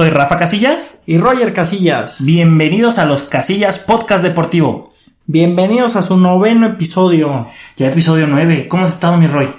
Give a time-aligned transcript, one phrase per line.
[0.00, 2.24] Soy Rafa Casillas y Roger Casillas.
[2.24, 4.88] Bienvenidos a los Casillas Podcast Deportivo.
[5.26, 7.46] Bienvenidos a su noveno episodio.
[7.76, 8.66] Ya episodio 9.
[8.66, 9.50] ¿Cómo has estado, mi Roy?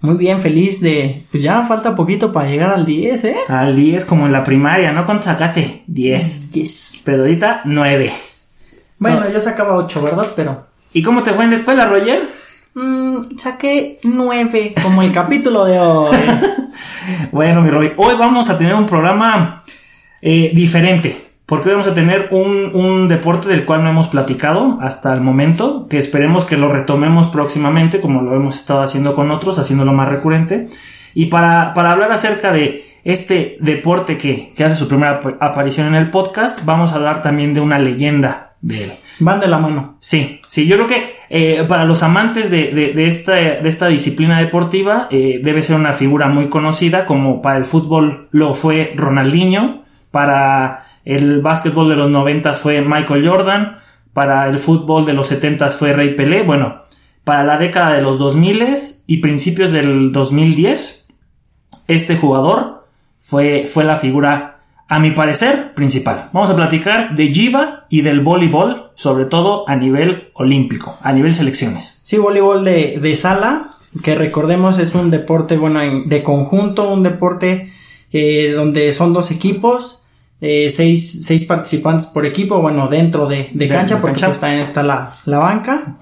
[0.00, 1.22] Muy bien, feliz de.
[1.30, 3.36] Pues ya falta poquito para llegar al 10, ¿eh?
[3.46, 5.06] Al 10, como en la primaria, ¿no?
[5.06, 5.84] ¿Cuánto sacaste?
[5.86, 6.50] 10.
[6.50, 7.02] 10.
[7.04, 8.12] Pero ahorita 9.
[8.98, 10.26] Bueno, yo sacaba 8, ¿verdad?
[10.34, 10.66] Pero.
[10.92, 12.28] ¿Y cómo te fue en la escuela, Roger?
[12.74, 16.16] Mmm, saqué 9, como el capítulo de hoy.
[17.30, 19.57] bueno, mi Roy, hoy vamos a tener un programa
[20.22, 21.16] eh, diferente.
[21.46, 25.22] Porque hoy vamos a tener un, un, deporte del cual no hemos platicado hasta el
[25.22, 29.94] momento, que esperemos que lo retomemos próximamente, como lo hemos estado haciendo con otros, haciéndolo
[29.94, 30.68] más recurrente.
[31.14, 35.94] Y para, para hablar acerca de este deporte que, que hace su primera aparición en
[35.94, 38.92] el podcast, vamos a hablar también de una leyenda de él.
[39.20, 39.96] Van de la mano.
[40.00, 43.88] Sí, sí, yo creo que eh, para los amantes de, de, de, esta, de esta
[43.88, 48.92] disciplina deportiva eh, debe ser una figura muy conocida, como para el fútbol lo fue
[48.96, 53.76] Ronaldinho, para el básquetbol de los 90 fue Michael Jordan,
[54.12, 56.80] para el fútbol de los 70 fue Rey Pelé, bueno,
[57.24, 58.64] para la década de los 2000
[59.06, 61.08] y principios del 2010,
[61.86, 62.86] este jugador
[63.18, 66.30] fue, fue la figura a mi parecer, principal.
[66.32, 71.34] Vamos a platicar de Jiva y del voleibol, sobre todo a nivel olímpico, a nivel
[71.34, 72.00] selecciones.
[72.02, 77.68] Sí, voleibol de, de sala, que recordemos es un deporte, bueno, de conjunto, un deporte
[78.12, 80.02] eh, donde son dos equipos,
[80.40, 84.62] eh, seis, seis, participantes por equipo, bueno, dentro de, de cancha, de, porque pues también
[84.62, 85.96] está la, la banca.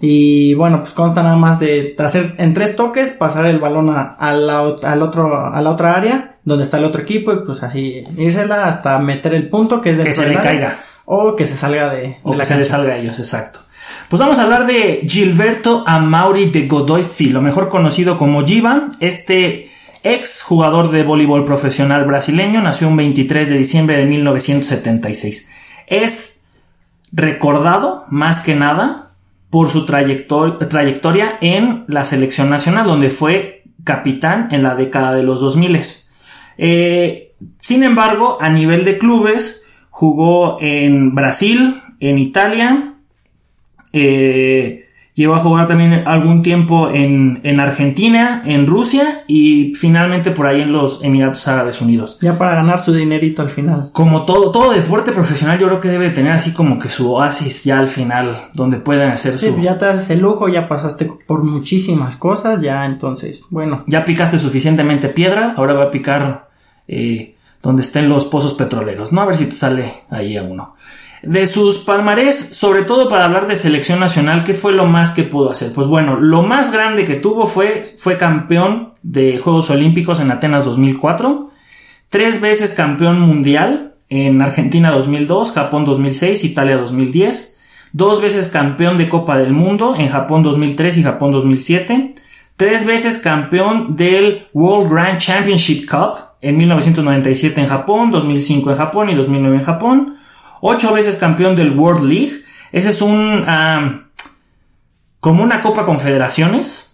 [0.00, 4.02] Y bueno, pues consta nada más de hacer en tres toques, pasar el balón a,
[4.02, 7.62] a, la, al otro, a la otra área, donde está el otro equipo, y pues
[7.62, 10.76] así írsela hasta meter el punto que es que se le caiga.
[11.04, 12.58] O que se salga de, o de que la se cancha.
[12.58, 13.60] le salga a ellos, exacto.
[14.08, 18.88] Pues vamos a hablar de Gilberto Amauri de Godoy Filo, mejor conocido como Giva.
[19.00, 19.68] Este
[20.02, 25.52] ex jugador de voleibol profesional brasileño nació un 23 de diciembre de 1976.
[25.86, 26.48] Es
[27.12, 29.12] recordado más que nada
[29.50, 35.22] por su trayector trayectoria en la selección nacional, donde fue capitán en la década de
[35.22, 35.80] los 2000.
[36.58, 42.94] Eh, sin embargo, a nivel de clubes, jugó en Brasil, en Italia,
[43.92, 44.87] eh,
[45.18, 50.60] llegó a jugar también algún tiempo en, en, Argentina, en Rusia y finalmente por ahí
[50.60, 52.18] en los Emiratos Árabes Unidos.
[52.20, 53.90] Ya para ganar su dinerito al final.
[53.92, 57.64] Como todo, todo deporte profesional yo creo que debe tener así como que su oasis
[57.64, 59.60] ya al final, donde puedan hacer sí, su...
[59.60, 63.82] Ya te haces el lujo, ya pasaste por muchísimas cosas, ya entonces, bueno.
[63.88, 66.48] Ya picaste suficientemente piedra, ahora va a picar
[66.86, 69.20] eh, donde estén los pozos petroleros, ¿no?
[69.20, 70.76] A ver si te sale ahí a uno
[71.22, 75.24] de sus palmarés, sobre todo para hablar de selección nacional, ¿qué fue lo más que
[75.24, 75.72] pudo hacer?
[75.74, 80.64] Pues bueno, lo más grande que tuvo fue, fue campeón de Juegos Olímpicos en Atenas
[80.64, 81.50] 2004,
[82.08, 87.60] tres veces campeón mundial en Argentina 2002, Japón 2006, Italia 2010,
[87.92, 92.14] dos veces campeón de Copa del Mundo en Japón 2003 y Japón 2007,
[92.56, 99.10] tres veces campeón del World Grand Championship Cup en 1997 en Japón, 2005 en Japón
[99.10, 100.17] y 2009 en Japón,
[100.60, 102.32] ocho veces campeón del World League.
[102.72, 103.44] Ese es un.
[105.20, 106.88] Como una Copa Confederaciones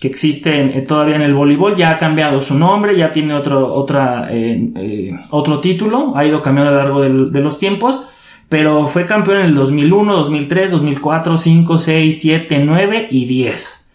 [0.00, 1.76] que existe eh, todavía en el voleibol.
[1.76, 6.16] Ya ha cambiado su nombre, ya tiene otro, otra, eh, eh, otro título.
[6.16, 8.00] Ha ido cambiando a lo largo de los tiempos.
[8.48, 13.92] Pero fue campeón en el 2001, 2003, 2004, 5, 6, 7, 9 y 10.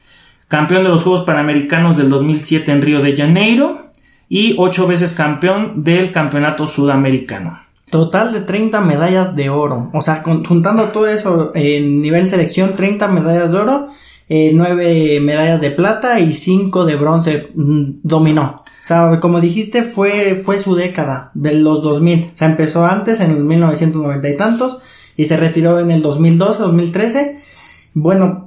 [0.47, 3.90] Campeón de los Juegos Panamericanos del 2007 en Río de Janeiro.
[4.30, 7.59] Y ocho veces campeón del Campeonato Sudamericano.
[7.95, 9.89] Total de 30 medallas de oro.
[9.94, 13.88] O sea, juntando todo eso en nivel selección, 30 medallas de oro,
[14.28, 18.57] eh, 9 medallas de plata y 5 de bronce mmm, dominó.
[18.57, 22.31] O sea, como dijiste, fue, su década de los 2000.
[22.34, 27.37] O sea, empezó antes, en 1990 y tantos, y se retiró en el 2012, 2013.
[27.93, 28.46] Bueno,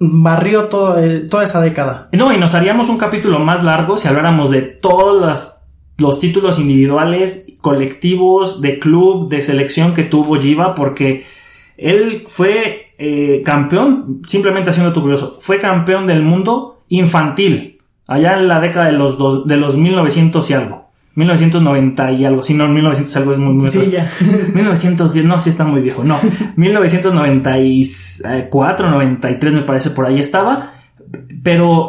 [0.00, 0.68] barrió
[0.98, 2.08] eh, toda esa década.
[2.10, 5.61] No, y nos haríamos un capítulo más largo si habláramos de todas las
[6.02, 11.24] los títulos individuales, colectivos, de club, de selección que tuvo Jiva, porque
[11.78, 18.48] él fue eh, campeón, simplemente haciendo tu curioso, fue campeón del mundo infantil, allá en
[18.48, 20.82] la década de los, dos, de los 1900 y algo.
[21.14, 24.10] 1990 y algo, si no, 1900 y algo es muy, muy Sí, ya.
[24.54, 26.18] 1910, no, sí está muy viejo, no.
[26.56, 30.72] 1994, 93 me parece por ahí estaba
[31.42, 31.88] pero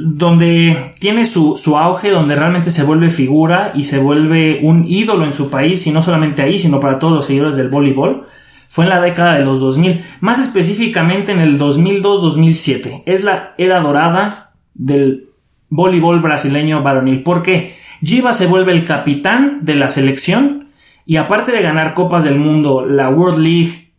[0.00, 5.24] donde tiene su, su, auge, donde realmente se vuelve figura y se vuelve un ídolo
[5.24, 8.26] en su país, y no solamente ahí, sino para todos los seguidores del voleibol,
[8.68, 13.02] fue en la década de los 2000, más específicamente en el 2002-2007.
[13.06, 15.28] Es la era dorada del
[15.68, 17.22] voleibol brasileño varonil.
[17.22, 17.76] ¿Por qué?
[18.02, 20.68] Giva se vuelve el capitán de la selección
[21.06, 23.92] y aparte de ganar Copas del Mundo, la World League,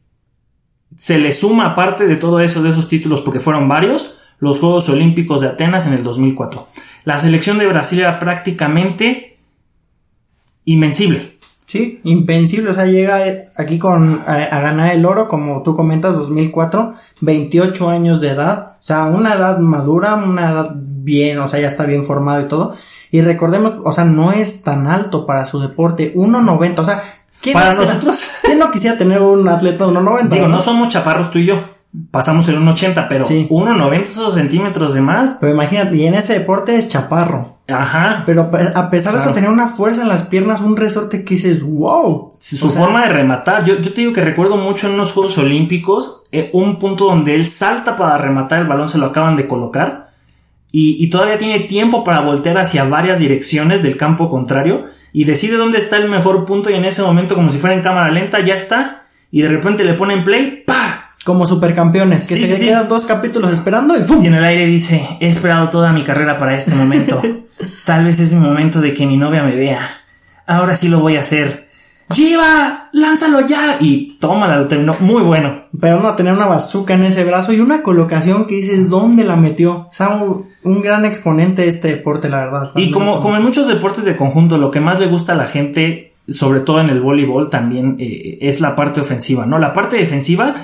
[0.97, 4.89] se le suma aparte de todo eso, de esos títulos, porque fueron varios, los Juegos
[4.89, 6.67] Olímpicos de Atenas en el 2004.
[7.03, 9.37] La selección de Brasil era prácticamente
[10.65, 11.35] invencible.
[11.65, 13.23] Sí, invencible, o sea, llega
[13.57, 18.83] aquí con a, ganar el oro, como tú comentas, 2004, 28 años de edad, o
[18.83, 22.73] sea, una edad madura, una edad bien, o sea, ya está bien formado y todo.
[23.09, 27.01] Y recordemos, o sea, no es tan alto para su deporte, 1.90, o sea,
[27.41, 28.35] ¿quién para nosotros?
[28.43, 30.29] ¿quién no quisiera tener un atleta de 1.90?
[30.29, 31.74] Digo, no somos chaparros tú y yo
[32.11, 33.47] pasamos el 1,80, pero sí.
[33.49, 35.37] 1,90 centímetros de más.
[35.39, 37.57] Pero imagínate, y en ese deporte es chaparro.
[37.67, 38.23] Ajá.
[38.25, 41.63] Pero a pesar de eso, tenía una fuerza en las piernas, un resorte que dices,
[41.63, 42.33] wow.
[42.39, 43.63] Su forma de rematar.
[43.65, 47.35] Yo, yo, te digo que recuerdo mucho en unos Juegos Olímpicos, eh, un punto donde
[47.35, 50.09] él salta para rematar el balón, se lo acaban de colocar.
[50.71, 54.85] Y, y todavía tiene tiempo para voltear hacia varias direcciones del campo contrario.
[55.13, 56.69] Y decide dónde está el mejor punto.
[56.69, 59.05] Y en ese momento, como si fuera en cámara lenta, ya está.
[59.31, 61.04] Y de repente le ponen play, ¡pa!
[61.25, 64.23] Como supercampeones, que se quedan dos capítulos esperando y ¡fum!
[64.23, 67.19] Y en el aire dice, he esperado toda mi carrera para este momento.
[67.85, 69.79] Tal vez es mi momento de que mi novia me vea.
[70.45, 71.67] Ahora sí lo voy a hacer.
[72.13, 72.89] ¡Lleva!
[72.91, 73.77] ¡Lánzalo ya!
[73.79, 74.95] Y tómala, lo terminó.
[74.99, 75.63] Muy bueno.
[75.81, 79.35] Pero no, tener una bazooka en ese brazo y una colocación que dices, ¿dónde la
[79.35, 79.87] metió?
[79.89, 80.23] O sea,
[80.63, 82.71] un, gran exponente de este deporte, la verdad.
[82.75, 85.47] Y como, como en muchos deportes de conjunto, lo que más le gusta a la
[85.47, 89.57] gente, sobre todo en el voleibol, también eh, es la parte ofensiva, ¿no?
[89.57, 90.55] La parte defensiva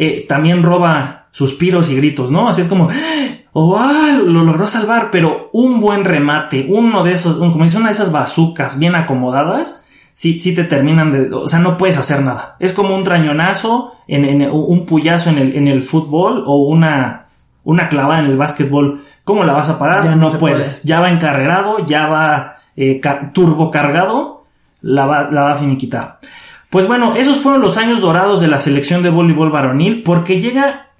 [0.00, 2.48] eh, también roba suspiros y gritos, ¿no?
[2.48, 2.88] Así es como,
[3.52, 7.88] oh, ah, lo logró salvar, pero un buen remate, uno de esos, como dice, una
[7.88, 12.22] de esas bazucas bien acomodadas, sí, sí te terminan de, o sea, no puedes hacer
[12.22, 12.56] nada.
[12.60, 17.26] Es como un trañonazo, en, un puyazo en el, en el fútbol o una,
[17.64, 19.02] una clavada en el básquetbol.
[19.24, 20.04] ¿Cómo la vas a parar?
[20.04, 20.84] Ya no, puedes.
[20.84, 23.00] Ya va encarregado, ya va eh,
[23.34, 24.44] turbo cargado,
[24.80, 26.20] la va, la va a finiquitar.
[26.70, 30.90] Pues bueno, esos fueron los años dorados de la selección de voleibol varonil porque llega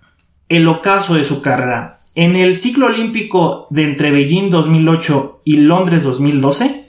[0.49, 1.99] el ocaso de su carrera.
[2.15, 6.87] En el ciclo olímpico de entre Beijing 2008 y Londres 2012,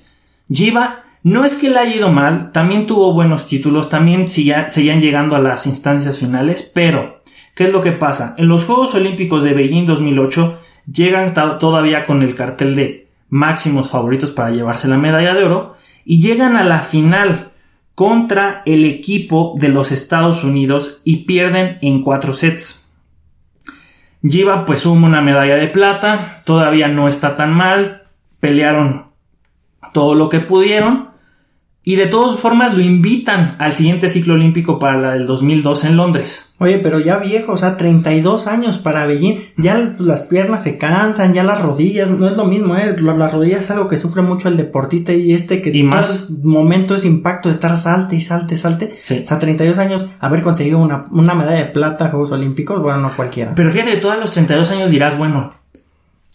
[0.50, 5.36] Jiva no es que le haya ido mal, también tuvo buenos títulos, también seguían llegando
[5.36, 7.20] a las instancias finales, pero
[7.56, 8.34] ¿qué es lo que pasa?
[8.38, 10.58] En los Juegos Olímpicos de Beijing 2008
[10.92, 16.22] llegan todavía con el cartel de máximos favoritos para llevarse la medalla de oro y
[16.22, 17.49] llegan a la final
[18.00, 22.94] contra el equipo de los Estados Unidos y pierden en cuatro sets.
[24.24, 28.04] Jiva pues suma una medalla de plata, todavía no está tan mal,
[28.40, 29.08] pelearon
[29.94, 31.10] todo lo que pudieron
[31.90, 35.98] y de todas formas lo invitan al siguiente ciclo olímpico para la del 2012 en
[35.98, 36.54] Londres.
[36.60, 41.34] Oye, pero ya viejo, o sea, 32 años para Beijing, ya las piernas se cansan,
[41.34, 42.96] ya las rodillas, no es lo mismo, ¿eh?
[43.00, 46.94] Las rodillas es algo que sufre mucho el deportista y este que y más momento
[46.94, 48.92] es impacto de estar salte y salte, salte.
[48.94, 49.22] Sí.
[49.24, 53.00] O sea, 32 años, haber conseguido una, una medalla de plata a Juegos Olímpicos, bueno,
[53.00, 53.54] no cualquiera.
[53.56, 55.56] Pero fíjate, todos los 32 años dirás, bueno,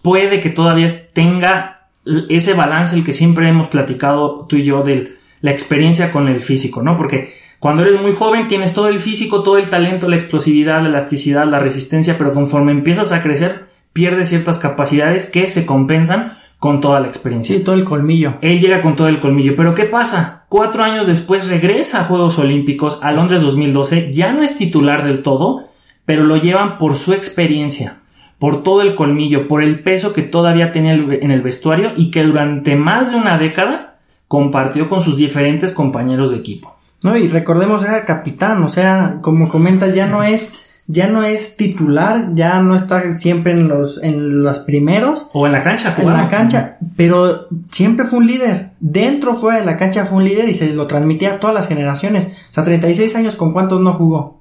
[0.03, 1.87] puede que todavía tenga
[2.29, 5.14] ese balance el que siempre hemos platicado tú y yo del
[5.45, 6.97] la experiencia con el físico, ¿no?
[6.97, 10.89] Porque cuando eres muy joven tienes todo el físico, todo el talento, la explosividad, la
[10.89, 16.81] elasticidad, la resistencia, pero conforme empiezas a crecer pierdes ciertas capacidades que se compensan con
[16.81, 17.55] toda la experiencia.
[17.55, 18.37] Sí, todo el colmillo.
[18.41, 19.55] Él llega con todo el colmillo.
[19.55, 20.47] Pero ¿qué pasa?
[20.49, 24.15] Cuatro años después regresa a Juegos Olímpicos a Londres 2012.
[24.15, 25.69] Ya no es titular del todo,
[26.07, 27.99] pero lo llevan por su experiencia,
[28.39, 32.23] por todo el colmillo, por el peso que todavía tenía en el vestuario y que
[32.25, 33.94] durante más de una década
[34.29, 36.77] compartió con sus diferentes compañeros de equipo.
[37.03, 41.57] No, y recordemos era capitán, o sea, como comentas, ya no es, ya no es
[41.57, 45.29] titular, ya no está siempre en los, en los primeros.
[45.35, 48.71] O en la cancha, En la cancha, pero siempre fue un líder.
[48.81, 51.69] Dentro, fuera de la cancha fue un líder y se lo transmitía a todas las
[51.69, 52.49] generaciones.
[52.51, 54.41] O sea, 36 años, ¿con cuántos no jugó?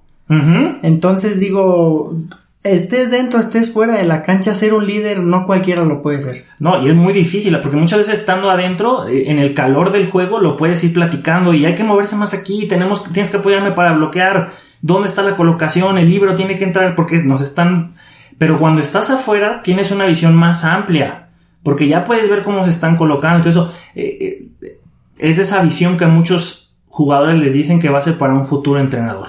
[0.81, 2.15] Entonces digo,
[2.63, 6.45] estés dentro, estés fuera de la cancha, ser un líder, no cualquiera lo puede ser.
[6.59, 10.09] No, y es muy difícil, porque muchas veces estando adentro, eh, en el calor del
[10.09, 13.71] juego, lo puedes ir platicando y hay que moverse más aquí, tenemos, tienes que apoyarme
[13.71, 14.51] para bloquear,
[14.81, 17.93] dónde está la colocación, el libro tiene que entrar, porque nos están...
[18.37, 21.29] Pero cuando estás afuera, tienes una visión más amplia,
[21.61, 24.79] porque ya puedes ver cómo se están colocando, entonces eh, eh,
[25.17, 28.79] es esa visión que muchos jugadores les dicen que va a ser para un futuro
[28.79, 29.27] entrenador.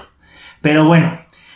[0.61, 1.12] Pero bueno,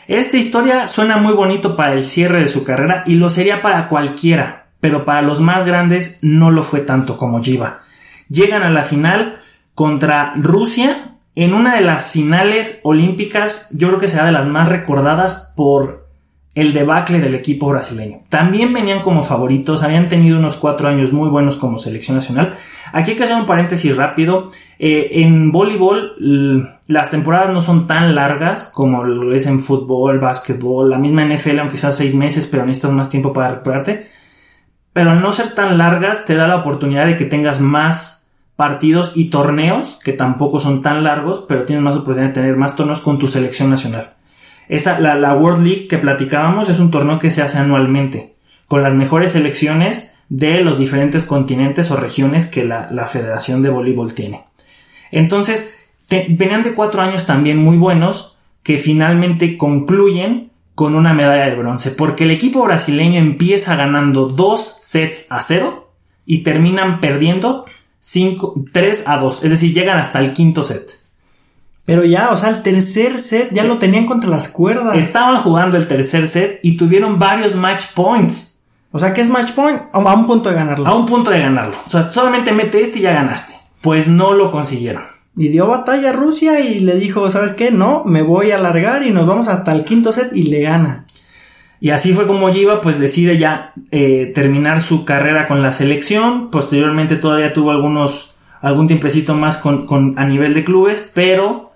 [0.09, 3.89] esta historia suena muy bonito para el cierre de su carrera y lo sería para
[3.89, 7.81] cualquiera, pero para los más grandes no lo fue tanto como Jiva.
[8.31, 9.39] Llegan a la final
[9.75, 14.71] contra Rusia en una de las finales olímpicas, yo creo que será de las más
[14.71, 16.08] recordadas por
[16.61, 18.23] el debacle del equipo brasileño.
[18.29, 22.55] También venían como favoritos, habían tenido unos cuatro años muy buenos como selección nacional.
[22.93, 24.51] Aquí hay que hacer un paréntesis rápido.
[24.81, 30.91] Eh, en voleibol las temporadas no son tan largas como lo es en fútbol, básquetbol,
[30.91, 34.07] la misma NFL, aunque sea seis meses, pero necesitas más tiempo para recuperarte.
[34.93, 39.17] Pero al no ser tan largas te da la oportunidad de que tengas más partidos
[39.17, 43.01] y torneos, que tampoco son tan largos, pero tienes más oportunidad de tener más torneos
[43.01, 44.18] con tu selección nacional.
[44.69, 48.35] La, la World League que platicábamos es un torneo que se hace anualmente,
[48.67, 54.15] con las mejores selecciones de los diferentes continentes o regiones que la, Federación de Voleibol
[54.15, 54.45] tiene.
[55.11, 61.57] Entonces, venían de cuatro años también muy buenos que finalmente concluyen con una medalla de
[61.57, 65.93] bronce, porque el equipo brasileño empieza ganando dos sets a cero
[66.27, 67.65] y terminan perdiendo
[68.73, 70.98] 3 a 2, es decir, llegan hasta el quinto set.
[71.89, 74.95] Pero ya, o sea, el tercer set ya lo tenían contra las cuerdas.
[74.95, 78.61] Estaban jugando el tercer set y tuvieron varios match points.
[78.93, 79.81] O sea, ¿qué es match point?
[79.95, 80.87] A un punto de ganarlo.
[80.87, 81.75] A un punto de ganarlo.
[81.87, 83.55] O sea, solamente mete este y ya ganaste.
[83.81, 85.03] Pues no lo consiguieron.
[85.35, 87.71] Y dio batalla a Rusia y le dijo, ¿sabes qué?
[87.71, 91.07] No, me voy a alargar y nos vamos hasta el quinto set y le gana.
[91.81, 96.51] Y así fue como Giva pues decide ya eh, terminar su carrera con la selección.
[96.51, 101.68] Posteriormente todavía tuvo algunos, algún tiempecito más con, con, a nivel de clubes, pero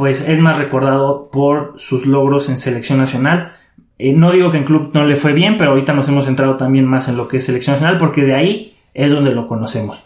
[0.00, 3.52] pues es más recordado por sus logros en selección nacional.
[3.98, 6.56] Eh, no digo que en club no le fue bien, pero ahorita nos hemos centrado
[6.56, 10.04] también más en lo que es selección nacional, porque de ahí es donde lo conocemos.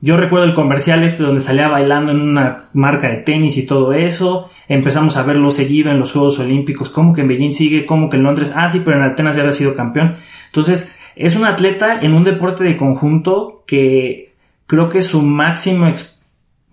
[0.00, 3.92] Yo recuerdo el comercial este donde salía bailando en una marca de tenis y todo
[3.92, 4.50] eso.
[4.66, 6.90] Empezamos a verlo seguido en los Juegos Olímpicos.
[6.90, 8.50] Como que en Beijing sigue, como que en Londres.
[8.56, 10.16] Ah, sí, pero en Atenas ya había sido campeón.
[10.46, 14.34] Entonces, es un atleta en un deporte de conjunto que
[14.66, 15.86] creo que su máximo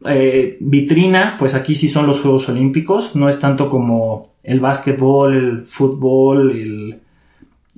[0.05, 5.35] eh, vitrina, pues aquí sí son los Juegos Olímpicos, no es tanto como el básquetbol,
[5.35, 7.01] el fútbol, el...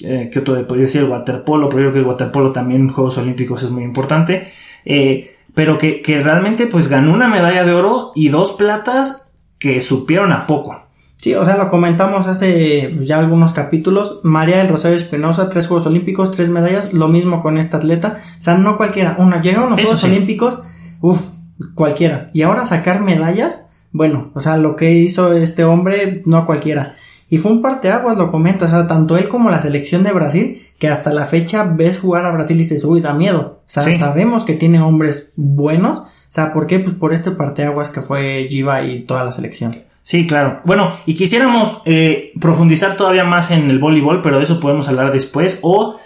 [0.02, 1.02] Eh, ¿Qué otro podría decir?
[1.02, 4.48] El waterpolo, pero yo creo que el waterpolo también en Juegos Olímpicos es muy importante.
[4.86, 10.32] Eh, pero que, realmente pues ganó una medalla de oro y dos platas que supieron
[10.32, 10.84] a poco.
[11.18, 14.22] Sí, o sea, lo comentamos hace ya algunos capítulos.
[14.24, 18.18] María del Rosario Espinosa, tres Juegos Olímpicos, tres medallas, lo mismo con esta atleta.
[18.18, 19.18] O sea, no cualquiera.
[19.20, 20.60] Una, llegaron los Juegos Olímpicos,
[21.02, 21.39] uff,
[21.76, 22.30] cualquiera.
[22.34, 26.94] Y ahora sacar medallas, bueno, o sea, lo que hizo este hombre, no cualquiera.
[27.32, 30.60] Y fue un parteaguas, lo comento, o sea, tanto él como la selección de Brasil,
[30.80, 33.60] que hasta la fecha ves jugar a Brasil y dices, uy, da miedo.
[33.60, 36.00] O sea, sabemos que tiene hombres buenos.
[36.00, 36.80] O sea, ¿por qué?
[36.80, 39.76] Pues por este parteaguas que fue Giva y toda la selección.
[40.02, 40.58] Sí, claro.
[40.66, 45.14] Bueno, y quisiéramos eh, profundizar todavía más en el voleibol, pero de eso podemos hablar
[45.14, 45.60] después.
[45.62, 45.98] O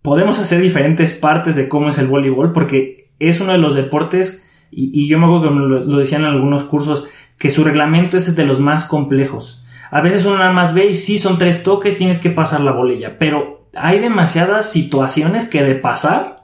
[0.00, 4.49] podemos hacer diferentes partes de cómo es el voleibol, porque es uno de los deportes
[4.70, 7.06] y, yo me acuerdo que lo, decían en algunos cursos,
[7.38, 9.64] que su reglamento es de los más complejos.
[9.90, 12.72] A veces uno nada más ve y sí son tres toques, tienes que pasar la
[12.72, 16.36] bolilla, pero hay demasiadas situaciones que de pasar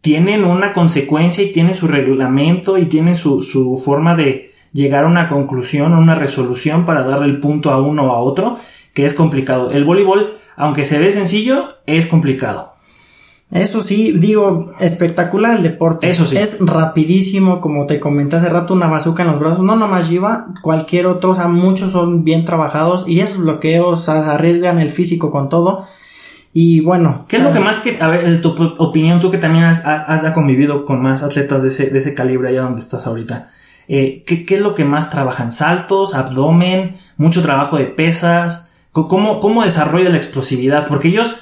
[0.00, 5.08] tienen una consecuencia y tienen su reglamento y tienen su, su forma de llegar a
[5.08, 8.58] una conclusión, a una resolución para darle el punto a uno o a otro,
[8.94, 9.70] que es complicado.
[9.72, 12.69] El voleibol, aunque se ve sencillo, es complicado.
[13.52, 16.08] Eso sí, digo, espectacular el deporte.
[16.08, 16.36] Eso sí.
[16.36, 19.64] Es rapidísimo, como te comenté hace rato, una bazuca en los brazos.
[19.64, 24.02] No nomás lleva, cualquier otro, o sea, muchos son bien trabajados y esos bloqueos, o
[24.02, 25.84] sea, arriesgan el físico con todo.
[26.52, 27.24] Y bueno.
[27.26, 30.22] ¿Qué es lo que más que, a ver, tu opinión, tú que también has, has
[30.32, 33.50] convivido con más atletas de ese, de ese calibre allá donde estás ahorita?
[33.88, 35.50] Eh, ¿qué, ¿qué, es lo que más trabajan?
[35.50, 38.74] ¿Saltos, abdomen, mucho trabajo de pesas?
[38.92, 40.86] ¿Cómo, cómo desarrolla la explosividad?
[40.86, 41.39] Porque ellos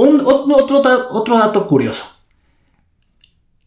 [0.00, 2.06] un, otro, otro dato curioso.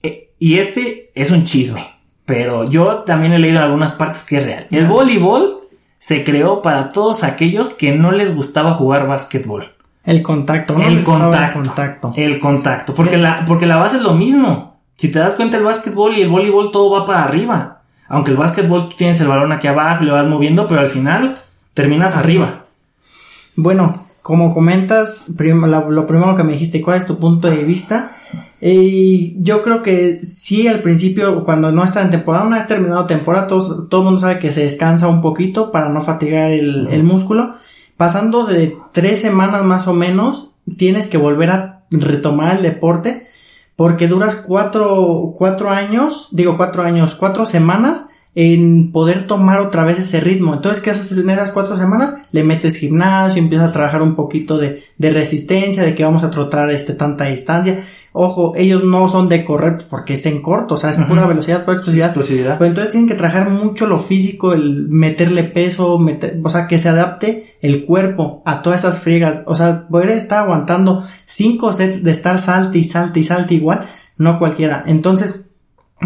[0.01, 1.85] Eh, y este es un chisme,
[2.25, 4.67] pero yo también he leído en algunas partes que es real.
[4.71, 5.57] El voleibol
[5.97, 9.73] se creó para todos aquellos que no les gustaba jugar básquetbol.
[10.03, 10.83] El contacto, ¿no?
[10.83, 12.93] El contacto, el contacto.
[12.93, 14.81] porque, la, porque la base es lo mismo.
[14.97, 17.81] Si te das cuenta, el básquetbol y el voleibol todo va para arriba.
[18.09, 20.89] Aunque el básquetbol tú tienes el balón aquí abajo y lo vas moviendo, pero al
[20.89, 21.41] final
[21.73, 22.63] terminas arriba.
[23.55, 28.09] Bueno, como comentas, lo primero que me dijiste, ¿cuál es tu punto de vista?
[28.61, 33.05] Y yo creo que sí, al principio, cuando no está en temporada, una vez terminado
[33.05, 37.03] temporada, todo, todo el mundo sabe que se descansa un poquito para no fatigar el,
[37.03, 37.51] músculo.
[37.97, 43.25] Pasando de tres semanas más o menos, tienes que volver a retomar el deporte
[43.75, 49.99] porque duras cuatro, cuatro años, digo cuatro años, cuatro semanas en poder tomar otra vez
[49.99, 50.55] ese ritmo.
[50.55, 52.15] Entonces, ¿qué haces en esas cuatro semanas?
[52.31, 56.31] Le metes gimnasio, empiezas a trabajar un poquito de, de resistencia, de que vamos a
[56.31, 57.79] trotar este, tanta distancia.
[58.11, 61.63] Ojo, ellos no son de correr porque es en corto, o sea, es pura velocidad,
[61.63, 62.13] pura explosividad.
[62.57, 66.79] Pero entonces tienen que trabajar mucho lo físico, el meterle peso, meter, o sea, que
[66.79, 69.43] se adapte el cuerpo a todas esas friegas.
[69.45, 73.81] O sea, poder estar aguantando cinco sets de estar salte y salte y salte igual,
[74.17, 74.83] no cualquiera.
[74.87, 75.45] Entonces,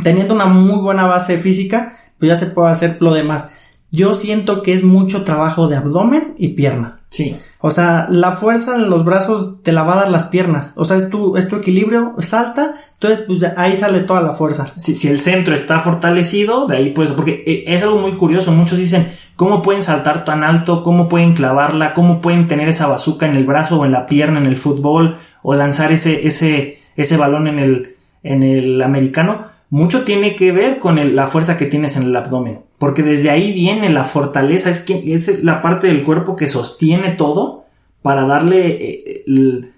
[0.04, 3.80] teniendo una muy buena base física, pues ya se puede hacer lo demás.
[3.92, 7.00] Yo siento que es mucho trabajo de abdomen y pierna.
[7.08, 7.38] Sí.
[7.60, 10.74] O sea, la fuerza en los brazos te la va a dar las piernas.
[10.76, 14.66] O sea, es tu, es tu equilibrio, salta, entonces pues ahí sale toda la fuerza.
[14.66, 18.52] Si, si el centro está fortalecido, de ahí pues, porque eh, es algo muy curioso.
[18.52, 19.08] Muchos dicen,
[19.38, 20.84] ¿cómo pueden saltar tan alto?
[20.84, 21.94] ¿Cómo pueden clavarla?
[21.94, 25.16] ¿Cómo pueden tener esa bazuca en el brazo o en la pierna en el fútbol?
[25.44, 30.80] O lanzar ese, ese, ese balón en el, en el americano mucho tiene que ver
[30.80, 34.82] con la fuerza que tienes en el abdomen, porque desde ahí viene la fortaleza, es,
[34.82, 37.66] que, es la parte del cuerpo que sostiene todo
[38.02, 39.74] para darle eh, el,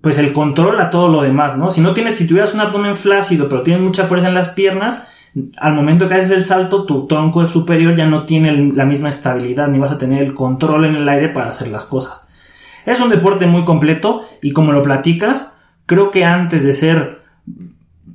[0.00, 1.70] pues el control a todo lo demás, ¿no?
[1.70, 5.08] Si no tienes, si tuvieras un abdomen flácido, pero tienes mucha fuerza en las piernas,
[5.56, 9.68] al momento que haces el salto, tu tronco superior ya no tiene la misma estabilidad,
[9.68, 12.28] ni vas a tener el control en el aire para hacer las cosas.
[12.84, 17.22] Es un deporte muy completo y como lo platicas, creo que antes de ser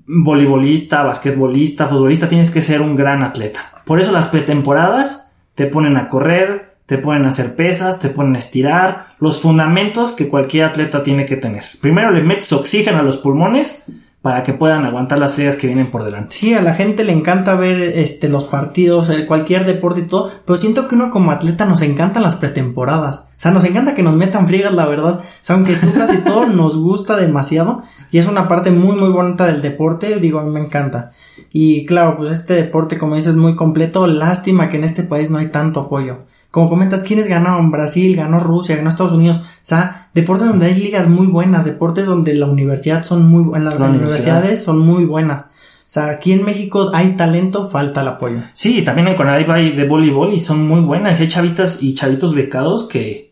[0.08, 3.60] voleibolista, basquetbolista, futbolista, tienes que ser un gran atleta.
[3.86, 8.36] Por eso las pretemporadas te ponen a correr, te ponen a hacer pesas, te ponen
[8.36, 11.64] a estirar, los fundamentos que cualquier atleta tiene que tener.
[11.82, 13.86] Primero le metes oxígeno a los pulmones
[14.27, 16.36] para que puedan aguantar las frías que vienen por delante.
[16.36, 20.29] Sí, a la gente le encanta ver este los partidos, eh, cualquier deporte y todo,
[20.46, 23.19] pero siento que uno como atleta nos encantan las pretemporadas.
[23.19, 25.22] O sea, nos encanta que nos metan friegas, la verdad.
[25.22, 27.81] O sea, aunque sufras y todo, nos gusta demasiado.
[28.12, 30.19] Y es una parte muy, muy bonita del deporte.
[30.19, 31.12] Digo, a mí me encanta.
[31.53, 34.07] Y claro, pues este deporte, como dices, es muy completo.
[34.07, 36.25] Lástima que en este país no hay tanto apoyo.
[36.51, 37.72] Como comentas, ¿quiénes ganaron?
[37.72, 39.38] Brasil, ganó Rusia, ganó Estados Unidos.
[39.38, 43.80] O sea, deportes donde hay ligas muy buenas, deportes donde la universidad son muy buenas,
[43.80, 45.46] las universidades son muy buenas.
[45.88, 48.39] O sea, aquí en México hay talento, falta el apoyo.
[48.54, 51.20] Sí, también en Conadip hay de voleibol y son muy buenas.
[51.20, 53.32] Hay chavitas y chavitos becados que...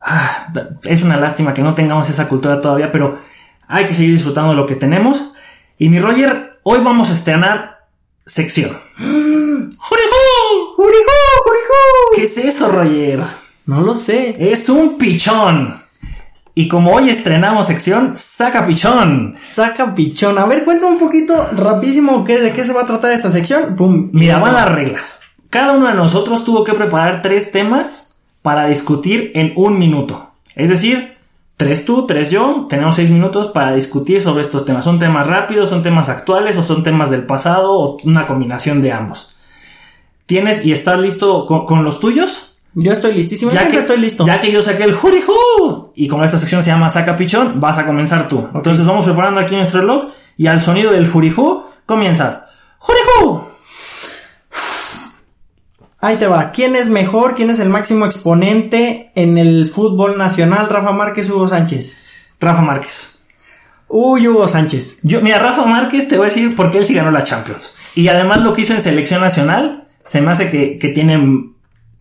[0.00, 0.48] Ah,
[0.84, 3.18] es una lástima que no tengamos esa cultura todavía, pero
[3.68, 5.34] hay que seguir disfrutando de lo que tenemos.
[5.78, 7.86] Y mi Roger, hoy vamos a estrenar
[8.26, 8.70] sección.
[12.14, 13.20] ¿Qué es eso, Roger?
[13.66, 14.36] No lo sé.
[14.52, 15.80] Es un pichón.
[16.54, 19.36] Y como hoy estrenamos sección, saca pichón.
[19.40, 20.38] Saca pichón.
[20.38, 23.76] A ver, cuéntame un poquito rapidísimo qué, de qué se va a tratar esta sección.
[23.76, 24.10] Pum.
[24.12, 25.20] Mira, van las reglas.
[25.48, 30.32] Cada uno de nosotros tuvo que preparar tres temas para discutir en un minuto.
[30.56, 31.16] Es decir,
[31.56, 32.66] tres tú, tres yo.
[32.68, 34.84] Tenemos seis minutos para discutir sobre estos temas.
[34.84, 38.92] Son temas rápidos, son temas actuales o son temas del pasado o una combinación de
[38.92, 39.36] ambos.
[40.30, 42.60] ¿Tienes y estás listo con, los tuyos?
[42.74, 44.24] Yo estoy listísimo, ya que estoy listo.
[44.24, 47.78] Ya que yo saqué el juriju y como esta sección se llama Saca Pichón, vas
[47.78, 48.46] a comenzar tú.
[48.54, 50.04] Entonces vamos preparando aquí nuestro reloj
[50.36, 52.44] y al sonido del juriju comienzas.
[52.78, 53.40] ¡Juriju!
[55.98, 56.52] Ahí te va.
[56.52, 57.34] ¿Quién es mejor?
[57.34, 60.68] ¿Quién es el máximo exponente en el fútbol nacional?
[60.68, 62.28] ¿Rafa Márquez o Hugo Sánchez?
[62.38, 63.22] Rafa Márquez.
[63.88, 65.00] Uy, Hugo Sánchez.
[65.02, 67.78] Yo, mira, Rafa Márquez te voy a decir porque él sí ganó la Champions.
[67.96, 71.50] Y además lo que hizo en selección nacional se me hace que, que tiene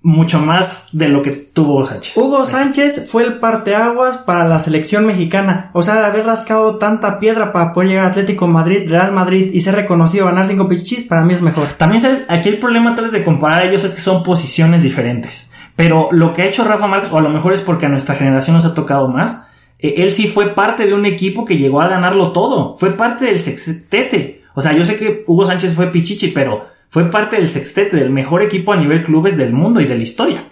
[0.02, 2.16] mucho más de lo que tuvo Sánchez.
[2.16, 5.72] Hugo Sánchez fue el parteaguas para la selección mexicana.
[5.74, 9.52] O sea, de haber rascado tanta piedra para poder llegar a Atlético Madrid, Real Madrid
[9.54, 11.68] y ser reconocido, ganar cinco pichichis, para mí es mejor.
[11.78, 15.52] También aquí el problema tal vez de comparar a ellos es que son posiciones diferentes.
[15.76, 18.16] Pero lo que ha hecho Rafa Márquez, o a lo mejor es porque a nuestra
[18.16, 19.48] generación nos ha tocado más,
[19.80, 22.74] eh, él sí fue parte de un equipo que llegó a ganarlo todo.
[22.76, 24.44] Fue parte del sextete.
[24.56, 28.10] O sea, yo sé que Hugo Sánchez fue pichichi, pero fue parte del sextete del
[28.10, 30.50] mejor equipo a nivel clubes del mundo y de la historia.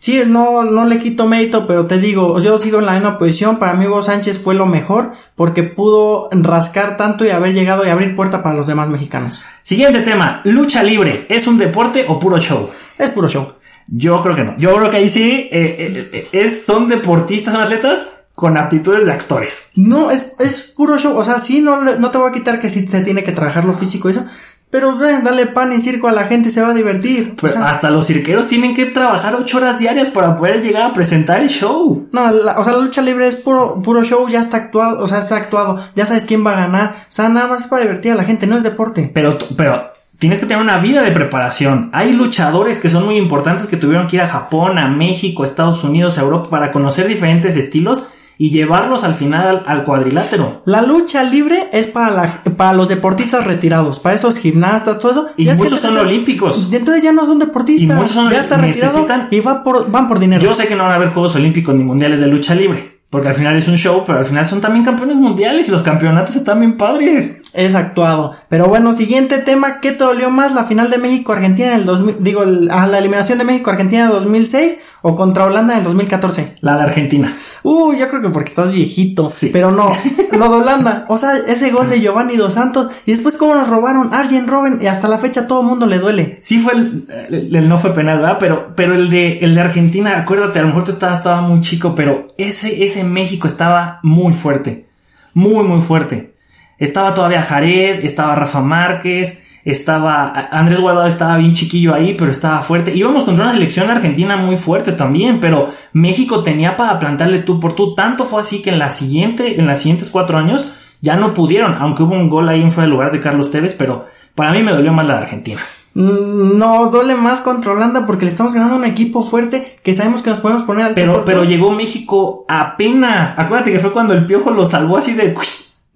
[0.00, 3.58] Sí, no, no le quito mérito, pero te digo, yo sigo en la misma posición.
[3.58, 7.88] Para mí Hugo Sánchez fue lo mejor porque pudo rascar tanto y haber llegado y
[7.88, 9.42] abrir puerta para los demás mexicanos.
[9.62, 11.26] Siguiente tema, lucha libre.
[11.28, 12.68] ¿Es un deporte o puro show?
[12.98, 13.52] Es puro show.
[13.88, 14.56] Yo creo que no.
[14.56, 19.04] Yo creo que ahí sí eh, eh, eh, es, son deportistas, son atletas con aptitudes
[19.04, 19.72] de actores.
[19.74, 21.16] No, es, es puro show.
[21.16, 23.64] O sea, sí, no, no te voy a quitar que sí se tiene que trabajar
[23.64, 24.24] lo físico y eso.
[24.70, 27.34] Pero ven, dale pan y circo a la gente, se va a divertir.
[27.60, 31.48] hasta los cirqueros tienen que trabajar ocho horas diarias para poder llegar a presentar el
[31.48, 32.08] show.
[32.12, 35.18] No, o sea, la lucha libre es puro, puro show, ya está actuado, o sea,
[35.18, 36.94] está actuado, ya sabes quién va a ganar.
[36.94, 39.10] O sea, nada más es para divertir a la gente, no es deporte.
[39.12, 41.90] Pero, pero, tienes que tener una vida de preparación.
[41.92, 45.46] Hay luchadores que son muy importantes que tuvieron que ir a Japón, a México, a
[45.46, 48.04] Estados Unidos, a Europa para conocer diferentes estilos
[48.40, 50.62] y llevarlos al final al, cuadrilátero.
[50.64, 55.26] La lucha libre es para, la, para los deportistas retirados, para esos gimnastas, todo eso.
[55.36, 56.68] Y muchos son olímpicos.
[56.72, 57.90] Entonces ya no son deportistas.
[57.90, 60.42] Y muchos son, ya están retirados y va por, van por dinero.
[60.42, 62.98] Yo sé que no van a haber Juegos Olímpicos ni Mundiales de lucha libre.
[63.10, 65.82] Porque al final es un show, pero al final son también campeones mundiales y los
[65.82, 67.40] campeonatos están bien padres.
[67.54, 68.32] Es actuado.
[68.48, 70.52] Pero bueno, siguiente tema, ¿qué te dolió más?
[70.52, 74.98] ¿La final de México-Argentina en el 2000, digo, a la eliminación de México-Argentina en 2006
[75.02, 76.56] o contra Holanda en el 2014?
[76.60, 77.32] La de Argentina.
[77.62, 79.30] Uh, yo creo que porque estás viejito.
[79.30, 79.50] Sí.
[79.52, 79.88] Pero no,
[80.32, 81.06] lo de Holanda.
[81.08, 84.80] O sea, ese gol de Giovanni Dos Santos y después cómo nos robaron Arjen Robben
[84.82, 86.36] y hasta la fecha todo el mundo le duele.
[86.42, 87.06] Sí fue el,
[87.54, 88.36] el, no fue penal, ¿verdad?
[88.38, 91.60] Pero, pero el de, el de Argentina, acuérdate, a lo mejor tú estabas, estaba muy
[91.60, 94.86] chico, pero ese, ese México estaba muy fuerte.
[95.34, 96.37] Muy, muy fuerte.
[96.78, 102.62] Estaba todavía Jared, estaba Rafa Márquez, estaba Andrés Guardado estaba bien chiquillo ahí, pero estaba
[102.62, 102.94] fuerte.
[102.94, 107.74] Íbamos contra una selección argentina muy fuerte también, pero México tenía para plantarle tú por
[107.74, 107.94] tú.
[107.94, 111.74] Tanto fue así que en la siguiente, en las siguientes cuatro años ya no pudieron,
[111.74, 114.62] aunque hubo un gol ahí en fuera del lugar de Carlos Tevez, pero para mí
[114.62, 115.60] me dolió más la de Argentina.
[115.94, 120.22] Mm, no, duele más contra Holanda porque le estamos ganando un equipo fuerte que sabemos
[120.22, 123.38] que nos podemos poner al Pero, pero llegó México apenas.
[123.38, 125.34] Acuérdate que fue cuando el piojo lo salvó así de.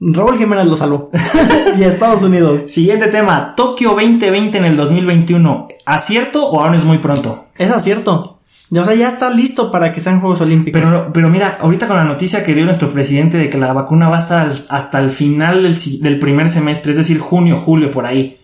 [0.04, 1.10] Raúl Jiménez lo salvó.
[1.78, 2.62] y Estados Unidos.
[2.62, 3.54] Siguiente tema.
[3.56, 5.68] Tokio 2020 en el 2021.
[5.86, 7.46] ¿Acierto o aún es muy pronto?
[7.56, 8.40] Es acierto.
[8.74, 10.80] O sea, ya está listo para que sean Juegos Olímpicos.
[10.82, 14.08] Pero, pero mira, ahorita con la noticia que dio nuestro presidente de que la vacuna
[14.08, 18.06] va hasta el, hasta el final del, del primer semestre, es decir, junio, julio, por
[18.06, 18.38] ahí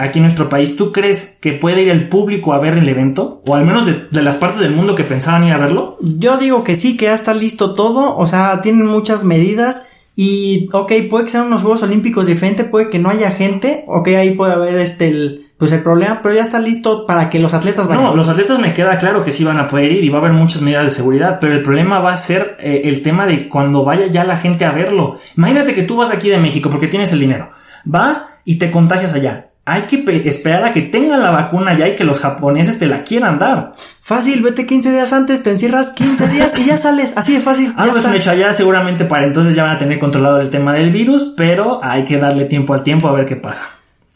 [0.00, 3.42] aquí en nuestro país, ¿tú crees que puede ir el público a ver el evento?
[3.46, 5.96] O al menos de, las partes del mundo que pensaban ir a verlo.
[6.00, 9.99] Yo digo que sí, que ya está listo todo, o sea, tienen muchas medidas.
[10.16, 14.08] Y, ok, puede que sean unos Juegos Olímpicos diferentes, puede que no haya gente, ok,
[14.08, 17.54] ahí puede haber este, el, pues el problema, pero ya está listo para que los
[17.54, 18.04] atletas vayan.
[18.04, 20.20] No, los atletas me queda claro que sí van a poder ir y va a
[20.20, 23.48] haber muchas medidas de seguridad, pero el problema va a ser eh, el tema de
[23.48, 25.18] cuando vaya ya la gente a verlo.
[25.36, 27.50] Imagínate que tú vas aquí de México porque tienes el dinero,
[27.84, 31.96] vas y te contagias allá hay que esperar a que tengan la vacuna ya y
[31.96, 33.72] que los japoneses te la quieran dar.
[34.00, 37.72] Fácil, vete 15 días antes, te encierras 15 días y ya sales, así de fácil.
[37.76, 40.90] Ah, pues hecho ya seguramente para entonces ya van a tener controlado el tema del
[40.90, 43.62] virus, pero hay que darle tiempo al tiempo a ver qué pasa.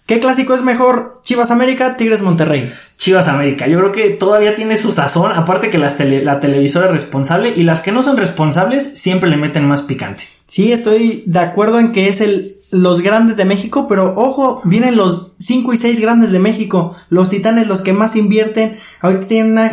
[0.06, 1.14] ¿Qué clásico es mejor?
[1.22, 2.70] Chivas América, Tigres Monterrey.
[2.98, 3.66] Chivas América.
[3.68, 7.62] Yo creo que todavía tiene su sazón, aparte que las la televisora es responsable y
[7.62, 10.24] las que no son responsables siempre le meten más picante.
[10.46, 14.96] Sí, estoy de acuerdo en que es el los grandes de México, pero ojo, vienen
[14.96, 19.52] los 5 y 6 grandes de México, los titanes, los que más invierten, ahorita tienen
[19.52, 19.66] una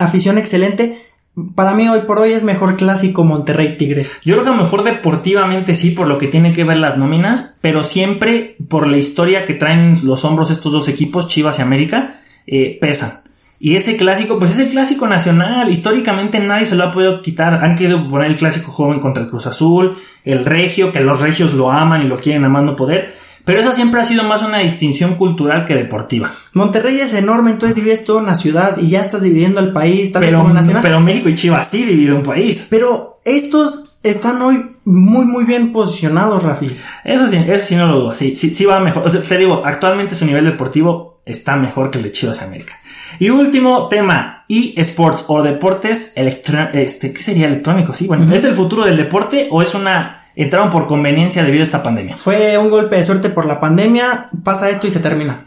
[0.00, 0.98] afición excelente.
[1.54, 4.18] Para mí hoy por hoy es mejor clásico Monterrey Tigres.
[4.24, 6.98] Yo creo que a lo mejor deportivamente sí, por lo que tiene que ver las
[6.98, 11.62] nóminas, pero siempre por la historia que traen los hombros estos dos equipos, Chivas y
[11.62, 12.18] América,
[12.48, 13.27] eh, pesan.
[13.60, 15.70] Y ese clásico, pues es el clásico nacional.
[15.70, 17.64] Históricamente nadie se lo ha podido quitar.
[17.64, 21.54] Han querido poner el clásico joven contra el Cruz Azul, el regio, que los regios
[21.54, 23.14] lo aman y lo quieren amando poder.
[23.44, 26.30] Pero esa siempre ha sido más una distinción cultural que deportiva.
[26.52, 30.46] Monterrey es enorme, entonces divides toda una ciudad y ya estás dividiendo el país, pero,
[30.50, 30.82] nacional.
[30.82, 32.66] Pero México y Chivas sí dividen un país.
[32.68, 36.70] Pero estos están hoy muy, muy bien posicionados, Rafi.
[37.04, 38.14] Eso sí, eso sí no lo dudo.
[38.14, 39.10] Sí, sí, sí va mejor.
[39.10, 42.74] te digo, actualmente su nivel deportivo está mejor que el de Chivas América.
[43.18, 46.74] Y último tema, eSports o deportes electrónicos.
[46.74, 47.92] Este, ¿Qué sería electrónico?
[47.92, 51.64] Sí, bueno, ¿es el futuro del deporte o es una entraron por conveniencia debido a
[51.64, 52.16] esta pandemia?
[52.16, 55.40] Fue un golpe de suerte por la pandemia, pasa esto y se termina.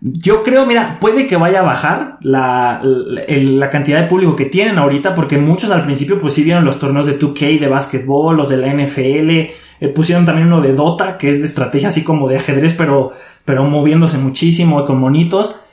[0.00, 4.78] Yo creo, mira, puede que vaya a bajar la, la, cantidad de público que tienen
[4.78, 8.48] ahorita, porque muchos al principio pues sí vieron los torneos de 2K, de básquetbol, los
[8.48, 12.28] de la NFL, eh, pusieron también uno de Dota, que es de estrategia así como
[12.28, 13.12] de ajedrez, pero,
[13.44, 15.64] pero moviéndose muchísimo con monitos.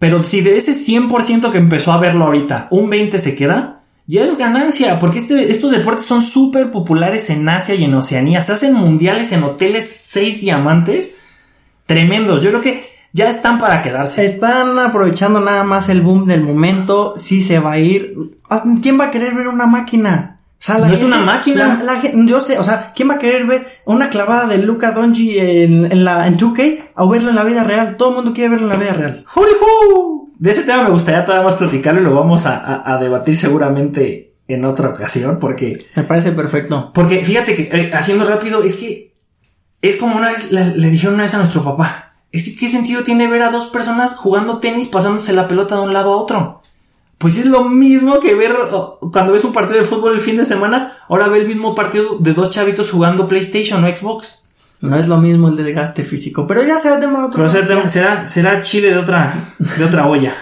[0.00, 4.24] Pero si de ese 100% que empezó a verlo ahorita, un 20 se queda, ya
[4.24, 8.42] es ganancia, porque este, estos deportes son súper populares en Asia y en Oceanía.
[8.42, 11.18] Se hacen mundiales en hoteles 6 diamantes
[11.84, 12.42] tremendos.
[12.42, 14.24] Yo creo que ya están para quedarse.
[14.24, 17.12] Están aprovechando nada más el boom del momento.
[17.18, 18.16] Sí se va a ir.
[18.82, 20.39] ¿Quién va a querer ver una máquina?
[20.68, 21.82] No es una máquina.
[22.26, 26.04] yo sé, o sea, ¿quién va a querer ver una clavada de Luca Donji en,
[26.04, 27.96] la, en 2K o verlo en la vida real?
[27.96, 29.24] Todo el mundo quiere verlo en la vida real.
[30.38, 34.64] De ese tema me gustaría todavía más platicarlo y lo vamos a, debatir seguramente en
[34.64, 35.82] otra ocasión porque...
[35.94, 36.90] Me parece perfecto.
[36.92, 39.12] Porque fíjate que, eh, haciendo rápido, es que
[39.80, 42.14] es como una vez le, le dijeron una vez a nuestro papá.
[42.32, 45.82] Es que, ¿qué sentido tiene ver a dos personas jugando tenis pasándose la pelota de
[45.82, 46.59] un lado a otro?
[47.20, 48.56] Pues es lo mismo que ver
[49.12, 52.16] cuando ves un partido de fútbol el fin de semana, ahora ve el mismo partido
[52.18, 54.48] de dos chavitos jugando PlayStation o Xbox.
[54.80, 57.46] No es lo mismo el desgaste físico, pero ya será tema otro.
[57.46, 60.34] Pero será, será, chile de otra, de otra olla.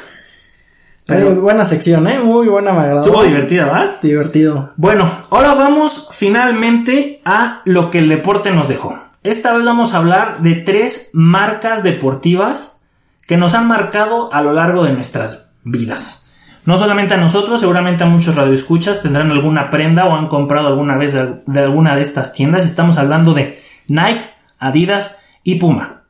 [1.05, 2.21] Pero- buena sección, ¿eh?
[2.21, 3.07] Muy buena, me agradó.
[3.07, 3.97] Estuvo divertida, ¿verdad?
[4.01, 4.73] Divertido.
[4.77, 8.97] Bueno, ahora vamos finalmente a lo que el deporte nos dejó.
[9.25, 12.83] Esta vez vamos a hablar de tres marcas deportivas
[13.27, 16.28] que nos han marcado a lo largo de nuestras vidas.
[16.69, 20.99] No solamente a nosotros, seguramente a muchos radioescuchas tendrán alguna prenda o han comprado alguna
[20.99, 22.67] vez de, alguna de estas tiendas.
[22.67, 24.23] Estamos hablando de Nike,
[24.59, 26.03] Adidas y Puma.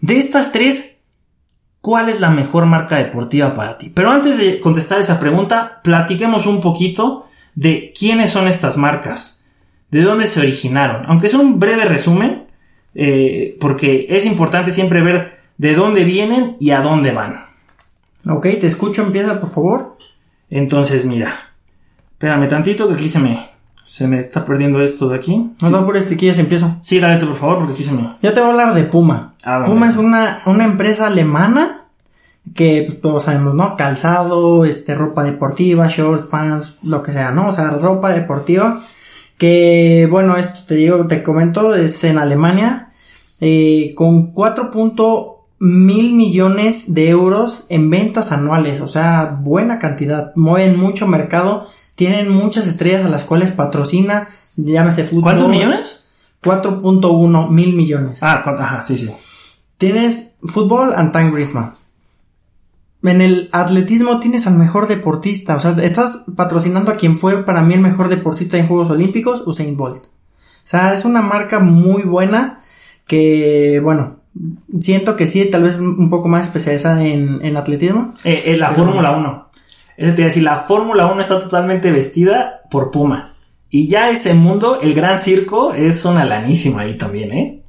[0.00, 1.02] De estas tres,
[1.82, 3.92] ¿cuál es la mejor marca deportiva para ti?
[3.94, 9.48] Pero antes de contestar esa pregunta, platiquemos un poquito de quiénes son estas marcas,
[9.90, 11.04] de dónde se originaron.
[11.08, 12.46] Aunque es un breve resumen,
[12.94, 17.44] eh, porque es importante siempre ver de dónde vienen y a dónde van.
[18.30, 19.95] Ok, te escucho, empieza, por favor.
[20.50, 21.32] Entonces, mira,
[22.12, 23.38] espérame tantito que aquí se me,
[23.86, 25.52] se me está perdiendo esto de aquí.
[25.60, 26.76] No, no, por este quieres empiezo.
[26.82, 28.02] Sí, dale por favor, porque aquí se me...
[28.22, 29.34] Yo te voy a hablar de Puma.
[29.44, 29.62] Ah.
[29.64, 31.86] Puma es una, una empresa alemana
[32.54, 33.76] que pues, todos sabemos, ¿no?
[33.76, 37.48] Calzado, este, ropa deportiva, shorts, pants, lo que sea, ¿no?
[37.48, 38.80] O sea, ropa deportiva.
[39.38, 42.90] Que, bueno, esto te digo, te comento, es en Alemania,
[43.40, 44.70] eh, con 4.
[45.58, 52.28] Mil millones de euros en ventas anuales, o sea, buena cantidad, mueven mucho mercado, tienen
[52.28, 55.22] muchas estrellas a las cuales patrocina, llámese fútbol.
[55.22, 56.02] ¿Cuántos millones?
[56.42, 58.22] 4.1 mil millones.
[58.22, 59.10] Ah, ajá, sí, sí.
[59.78, 61.72] Tienes fútbol, Antoine Griezmann.
[63.02, 65.56] En el atletismo tienes al mejor deportista.
[65.56, 69.42] O sea, estás patrocinando a quien fue para mí el mejor deportista en Juegos Olímpicos,
[69.46, 70.04] Usain Bolt.
[70.04, 72.58] O sea, es una marca muy buena
[73.06, 74.16] que, bueno,
[74.78, 78.12] siento que sí, tal vez un poco más especializada en, en atletismo.
[78.24, 79.48] Eh, eh, la Fórmula 1.
[79.96, 83.34] Eso te iba a decir, la Fórmula 1 está totalmente vestida por Puma.
[83.70, 87.62] Y ya ese mundo, el gran circo, es una lanísima ahí también, ¿eh?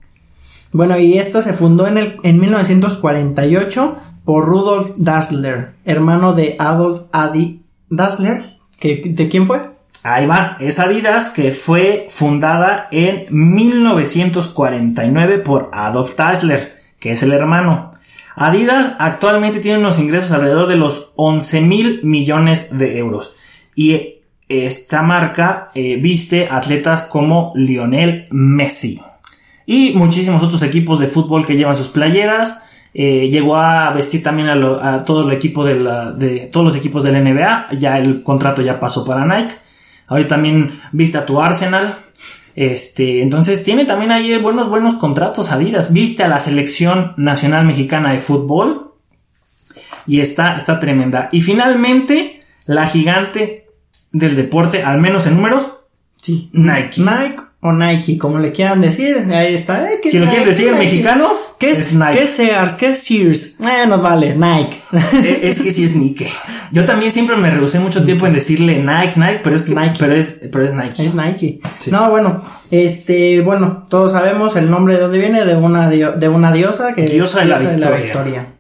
[0.72, 7.04] Bueno, y esto se fundó en, el, en 1948 por Rudolf Dassler, hermano de Adolf
[7.14, 8.58] Adi Dassler.
[8.80, 9.62] que ¿De quién fue?
[10.04, 17.34] Ahí va, es Adidas que fue fundada en 1949 por Adolf Dassler, que es el
[17.34, 17.92] hermano.
[18.36, 23.34] Adidas actualmente tiene unos ingresos alrededor de los 11 mil millones de euros.
[23.76, 29.02] Y esta marca eh, viste atletas como Lionel Messi.
[29.66, 32.64] Y muchísimos otros equipos de fútbol que llevan sus playeras.
[32.94, 37.04] Eh, llegó a vestir también a, todo el equipo de, la, de todos los equipos
[37.04, 37.68] del NBA.
[37.78, 39.54] Ya el contrato ya pasó para Nike.
[40.08, 41.96] Ahora también viste a tu Arsenal.
[42.56, 45.94] Este, entonces tiene también ahí buenos, buenos contratos Adidas.
[45.94, 48.94] Viste a la selección nacional mexicana de fútbol.
[50.06, 51.30] Y está, está tremenda.
[51.32, 53.68] Y finalmente, la gigante
[54.12, 55.77] del deporte, al menos en números,
[56.28, 56.50] Sí.
[56.52, 57.00] Nike.
[57.02, 59.18] Nike o Nike, como le quieran decir.
[59.34, 59.92] Ahí está.
[59.92, 62.12] eh, ¿qué Si lo quieren decir en mexicano, ¿Qué es, es Nike.
[62.18, 62.74] ¿Qué es Sears?
[62.76, 63.58] ¿Qué es Sears?
[63.62, 64.78] Eh, nos vale, Nike.
[65.24, 66.30] Eh, es que sí es Nike.
[66.72, 69.96] Yo también siempre me rehusé mucho tiempo en decirle Nike, Nike, pero es que Nike.
[69.98, 71.06] pero es, pero es Nike.
[71.06, 71.60] Es Nike.
[71.80, 71.90] Sí.
[71.92, 76.28] No, bueno, este, bueno, todos sabemos el nombre de dónde viene, de una, dio- de
[76.30, 77.98] una diosa que Diosa de la victoria.
[78.04, 78.54] victoria.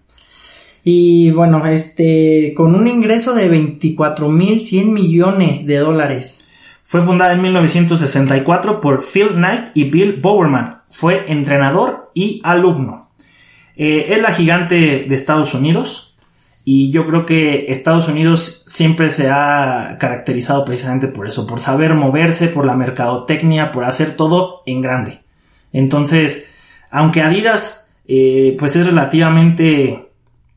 [0.84, 6.47] Y bueno, este, con un ingreso de 24.100 millones de dólares.
[6.88, 10.84] Fue fundada en 1964 por Phil Knight y Bill Bowerman.
[10.90, 13.10] Fue entrenador y alumno.
[13.76, 16.16] Eh, es la gigante de Estados Unidos.
[16.64, 21.94] Y yo creo que Estados Unidos siempre se ha caracterizado precisamente por eso, por saber
[21.94, 25.20] moverse, por la mercadotecnia, por hacer todo en grande.
[25.74, 26.56] Entonces,
[26.90, 30.08] aunque Adidas eh, pues es relativamente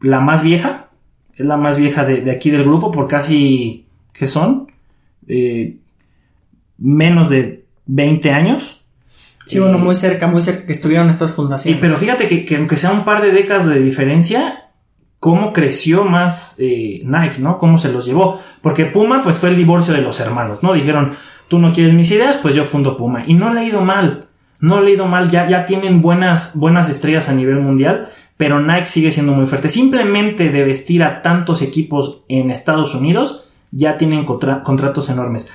[0.00, 0.90] la más vieja,
[1.34, 4.70] es la más vieja de, de aquí del grupo por casi, ¿qué son?
[5.26, 5.80] Eh,
[6.80, 8.82] menos de 20 años.
[9.46, 11.80] Sí, bueno, muy cerca, muy cerca que estuvieron estas Y, fundaciones.
[11.80, 14.70] pero fíjate que, que aunque sea un par de décadas de diferencia,
[15.18, 17.58] cómo creció más eh, Nike, ¿no?
[17.58, 18.40] Cómo se los llevó.
[18.62, 20.72] Porque Puma, pues fue el divorcio de los hermanos, ¿no?
[20.72, 21.12] Dijeron,
[21.48, 23.24] tú no quieres mis ideas, pues yo fundo Puma.
[23.26, 24.28] Y no le ha ido mal.
[24.60, 25.28] No le ha ido mal.
[25.30, 28.08] Ya, ya tienen buenas, buenas estrellas a nivel mundial.
[28.36, 29.68] Pero Nike sigue siendo muy fuerte.
[29.68, 35.52] Simplemente de vestir a tantos equipos en Estados Unidos, ya tienen contra- contratos enormes.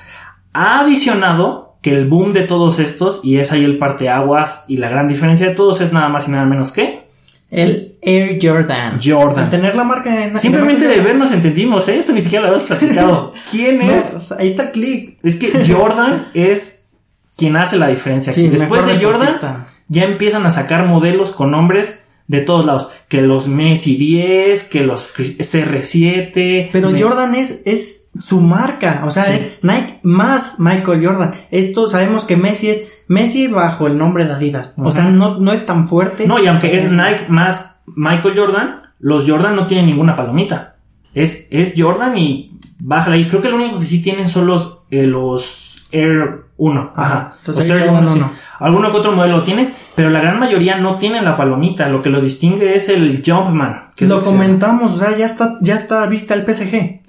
[0.56, 4.90] Ha adicionado que el boom de todos estos, y es ahí el parteaguas, y la
[4.90, 7.06] gran diferencia de todos es nada más y nada menos que
[7.52, 9.00] El Air Jordan.
[9.04, 9.44] Jordan.
[9.46, 12.00] Al tener la marca de Nike- Simplemente de marca vernos entendimos, ¿eh?
[12.00, 13.34] Esto ni siquiera lo habíamos platicado.
[13.52, 14.14] ¿Quién No, es?
[14.16, 15.20] o sea, ahí está el clip.
[15.24, 16.90] Es que Jordan es
[17.38, 18.44] quien hace la diferencia aquí.
[18.44, 19.68] Sí, Después de Jordan, deportista.
[19.90, 22.90] ya empiezan a sacar modelos con nombres de todos lados.
[23.08, 26.70] Que los Messi 10, que los CR7.
[26.72, 29.34] Pero Jordan es, es su marca, o sea, Sí.
[29.34, 31.32] es Nike más Michael Jordan.
[31.52, 34.76] Esto sabemos que Messi es Messi bajo el nombre de Adidas.
[34.78, 36.28] O sea, no, no es tan fuerte.
[36.28, 40.78] No, y aunque es Nike más Michael Jordan, los Jordan no tienen ninguna palomita.
[41.14, 43.28] Es, es Jordan y bájala ahí.
[43.28, 46.94] Creo que lo único que sí tienen son los, eh, los Air 1.
[46.96, 47.34] Ajá.
[47.40, 48.18] Entonces queda 1, sí.
[48.18, 48.32] uno.
[48.60, 51.90] Alguno que otro modelo tiene, pero la gran mayoría no tienen la palomita.
[51.90, 53.90] Lo que lo distingue es el Jumpman.
[53.96, 57.02] que Lo que comentamos, o sea, ya está, ya está vista el PSG.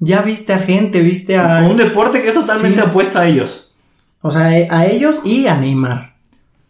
[0.00, 2.86] Ya viste a gente, viste a, Un deporte que es totalmente Sí.
[2.86, 3.74] apuesta a ellos.
[4.20, 6.14] o sea, a ellos y a Neymar.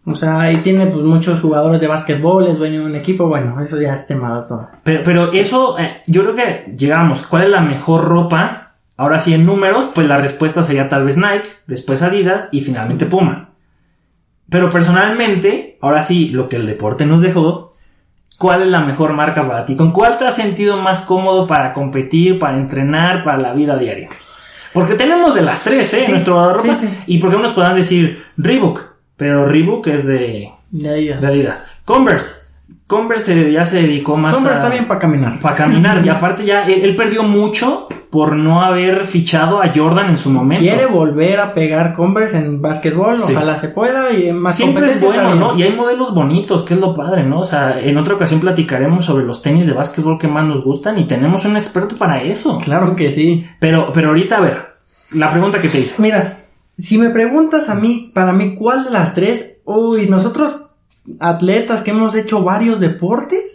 [0.07, 3.59] O sea, ahí tiene pues muchos jugadores de básquetbol, es dueño de un equipo, bueno,
[3.61, 4.69] eso ya es tema todo.
[4.83, 7.23] Pero, pero eso, eh, yo creo que llegamos.
[7.23, 8.64] ¿Cuál es la mejor ropa?
[8.97, 13.07] Ahora sí, en números, pues la respuesta sería tal vez Nike, después Adidas y finalmente
[13.07, 13.51] Puma.
[14.49, 17.73] Pero personalmente, ahora sí, lo que el deporte nos dejó,
[18.39, 19.75] ¿cuál es la mejor marca para ti?
[19.75, 24.09] ¿Con cuál te has sentido más cómodo para competir, para entrenar, para la vida diaria?
[24.73, 26.03] Porque tenemos de las tres, ¿eh?
[26.05, 26.75] Sí, Nuestro guardarropa.
[26.75, 26.99] sí, sí.
[27.07, 28.81] Y por qué nos podrán decir Reebok,
[29.17, 31.21] pero Reebok es de, De Adidas.
[31.21, 31.63] de Adidas.
[31.85, 32.33] Converse.
[32.87, 34.63] Converse ya se dedicó más Converse a...
[34.63, 35.41] está bien para caminar.
[35.41, 36.03] Para caminar.
[36.05, 40.31] y aparte ya, él, él perdió mucho por no haber fichado a Jordan en su
[40.31, 40.63] momento.
[40.63, 43.33] Quiere volver a pegar Converse en básquetbol, Sí.
[43.35, 45.35] ojalá se pueda y en más Siempre es bueno.
[45.35, 45.59] ¿no?
[45.59, 47.41] Y hay modelos bonitos, que es lo padre, ¿no?
[47.41, 50.97] O sea, en otra ocasión platicaremos sobre los tenis de básquetbol que más nos gustan
[50.97, 52.61] y tenemos un experto para eso.
[52.61, 53.49] Claro que sí.
[53.59, 54.59] Pero, pero ahorita, a ver,
[55.15, 56.01] la pregunta que te hice.
[56.01, 56.39] Mira,
[56.79, 59.57] si me preguntas a mí, para mí, ¿cuál de las tres?
[59.65, 60.71] Uy, nosotros,
[61.19, 63.55] atletas que hemos hecho varios deportes.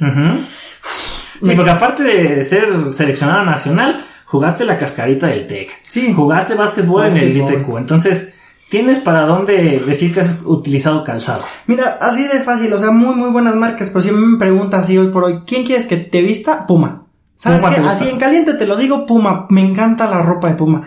[1.41, 5.71] Sí, porque aparte de ser seleccionado nacional, jugaste la cascarita del TEC.
[5.87, 6.13] Sí.
[6.13, 7.37] Jugaste básquetbol, en el.
[7.37, 7.77] ITQ.
[7.77, 8.35] Entonces,
[8.69, 11.43] tienes para dónde decir que has utilizado calzado.
[11.65, 14.97] Mira, así de fácil, o sea, muy, muy buenas marcas, pero si me preguntan así
[14.99, 16.67] hoy por hoy, ¿quién quieres que te vista?
[16.67, 17.07] Puma.
[17.41, 17.81] ¿Sabes Puma qué?
[17.81, 19.47] Así en caliente te lo digo, Puma.
[19.49, 20.81] Me encanta la ropa de Puma.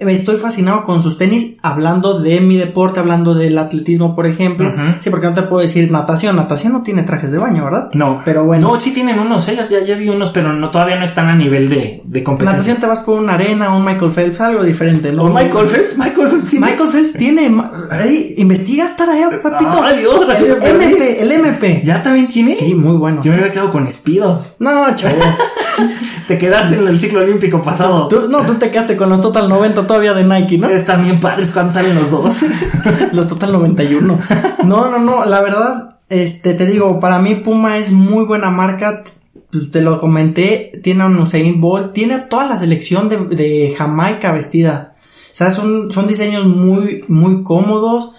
[0.00, 4.72] Estoy fascinado con sus tenis, hablando de mi deporte, hablando del atletismo, por ejemplo.
[5.00, 6.36] Sí, porque no te puedo decir natación.
[6.36, 7.90] Natación no tiene trajes de baño, ¿verdad?
[7.92, 8.22] No.
[8.24, 8.68] Pero bueno.
[8.72, 9.56] No, sí tienen unos, ¿eh?
[9.56, 12.52] ya, ya vi unos, pero no, todavía no están a nivel de, de competencia.
[12.52, 15.24] Natación te vas por una arena, un Michael Phelps, algo diferente, ¿no?
[15.24, 15.98] ¿O Michael Phelps?
[15.98, 16.48] Michael Phelps.
[16.48, 17.62] tiene- Michael Phelps tiene.
[18.06, 19.82] Ey, investigas para allá, papito.
[19.82, 20.80] Ay, Dios, el.
[20.80, 21.82] MP, el MP.
[21.84, 22.54] ¿Ya también tiene?
[22.54, 23.20] Sí, muy bueno.
[23.22, 24.42] Yo me había quedado con Speedo.
[24.60, 25.12] No, chavo.
[26.28, 28.08] Te quedaste en el ciclo olímpico pasado.
[28.08, 30.68] Tú- no, tú te quedaste con los Total 90 todavía de Nike, ¿no?
[30.68, 32.42] Están bien padres cuando salen los dos.
[33.12, 34.18] los Total 91.
[34.64, 39.02] No, no, no, la verdad, este, te digo, para mí Puma es muy buena marca.
[39.50, 43.16] Pues, Te lo comenté, tiene a un Usain Bolt, tiene a toda la selección de,
[43.34, 44.92] de Jamaica vestida.
[44.94, 48.10] O sea, son, son diseños muy, muy cómodos.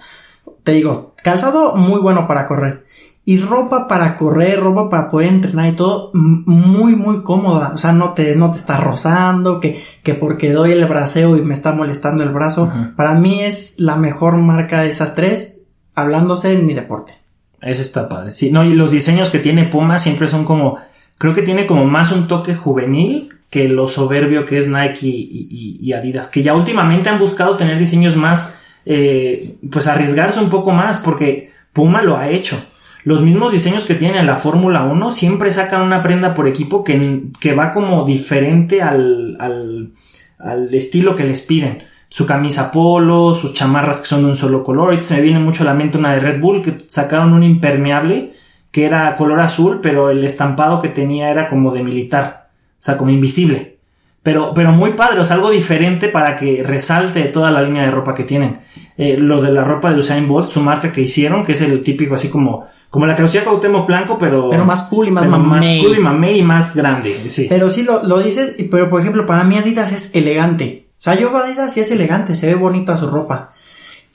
[0.64, 2.84] Te digo, calzado muy bueno para correr.
[3.24, 7.72] Y ropa para correr, ropa para poder entrenar y todo, muy, muy cómoda.
[7.74, 11.42] O sea, no te, no te está rozando, que, que porque doy el braceo y
[11.42, 12.70] me está molestando el brazo.
[12.96, 15.62] Para mí es la mejor marca de esas tres,
[15.94, 17.12] hablándose en mi deporte.
[17.60, 18.32] Eso está padre.
[18.32, 20.78] Sí, no, y los diseños que tiene Puma siempre son como.
[21.18, 25.46] Creo que tiene como más un toque juvenil que lo soberbio que es Nike y,
[25.50, 26.28] y- y Adidas.
[26.28, 28.56] Que ya últimamente han buscado tener diseños más.
[28.86, 32.56] eh, pues arriesgarse un poco más porque Puma lo ha hecho.
[33.04, 36.84] Los mismos diseños que tiene en la Fórmula 1 siempre sacan una prenda por equipo
[36.84, 39.92] que, que va como diferente al, al,
[40.38, 41.82] al estilo que les piden.
[42.08, 45.02] Su camisa polo, sus chamarras que son de un solo color.
[45.02, 48.32] Se me viene mucho a la mente una de Red Bull que sacaron un impermeable
[48.72, 52.48] que era color azul, pero el estampado que tenía era como de militar.
[52.78, 53.78] O sea, como invisible.
[54.22, 57.90] Pero, pero muy padre, o sea, algo diferente para que resalte toda la línea de
[57.90, 58.60] ropa que tienen.
[58.96, 61.82] Eh, lo de la ropa de Usain Bolt, su marca que hicieron, que es el
[61.82, 64.50] típico así como, como la que hacía Cuauhtémoc Blanco, pero...
[64.50, 65.82] Pero más cool y más mamey.
[65.82, 67.46] cool y mamey y más grande, sí.
[67.48, 70.88] Pero sí lo, lo dices, pero por ejemplo, para mí Adidas es elegante.
[70.98, 73.50] O sea, yo veo Adidas y es elegante, se ve bonita su ropa.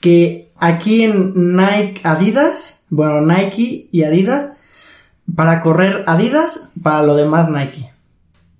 [0.00, 7.48] Que aquí en Nike, Adidas, bueno, Nike y Adidas, para correr Adidas, para lo demás
[7.50, 7.90] Nike.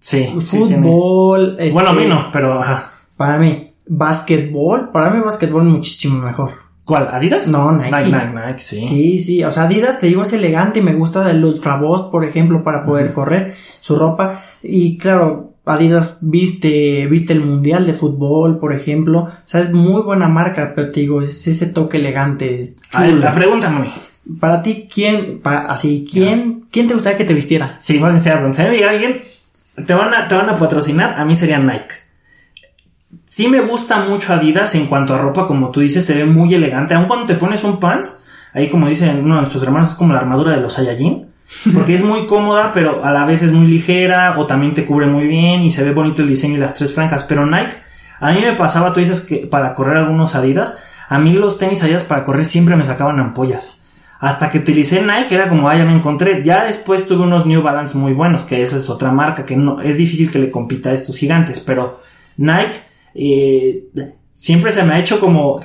[0.00, 2.90] sí, sí, Fútbol, este, Bueno, a mí no, pero ajá.
[3.16, 6.66] Para mí, básquetbol, para mí básquetbol muchísimo mejor.
[6.86, 7.08] ¿Cuál?
[7.10, 7.48] ¿Adidas?
[7.48, 7.90] No, Nike.
[7.90, 8.86] Nike, Nike, Nike, sí.
[8.86, 12.12] Sí, sí, o sea, Adidas te digo es elegante y me gusta el Ultra Boost,
[12.12, 17.92] por ejemplo, para poder correr su ropa y claro, Adidas viste viste el Mundial de
[17.92, 21.96] fútbol, por ejemplo, o sea, es muy buena marca, pero te digo, es ese toque
[21.96, 22.62] elegante,
[23.00, 23.92] ver, la pregunta, mami.
[24.38, 27.74] Para ti quién para así, quién quién te gustaría que te vistiera?
[27.80, 29.20] Sí, más sincera, si me llega alguien,
[29.84, 32.05] te van, a, te van a patrocinar, a mí sería Nike.
[33.36, 36.54] Sí me gusta mucho Adidas en cuanto a ropa, como tú dices, se ve muy
[36.54, 36.94] elegante.
[36.94, 40.14] Aun cuando te pones un pants, ahí como dicen uno de nuestros hermanos, es como
[40.14, 41.26] la armadura de los Saiyajin.
[41.74, 45.06] Porque es muy cómoda, pero a la vez es muy ligera, o también te cubre
[45.06, 47.24] muy bien, y se ve bonito el diseño y las tres franjas.
[47.24, 47.76] Pero Nike,
[48.20, 51.82] a mí me pasaba, tú dices que para correr algunos Adidas, a mí los tenis
[51.82, 53.82] Adidas para correr siempre me sacaban ampollas.
[54.18, 56.42] Hasta que utilicé Nike, era como, ah, ya me encontré.
[56.42, 59.82] Ya después tuve unos New Balance muy buenos, que esa es otra marca, que no,
[59.82, 62.00] es difícil que le compita a estos gigantes, pero
[62.38, 62.85] Nike,
[63.16, 63.84] eh,
[64.30, 65.60] siempre se me ha hecho como,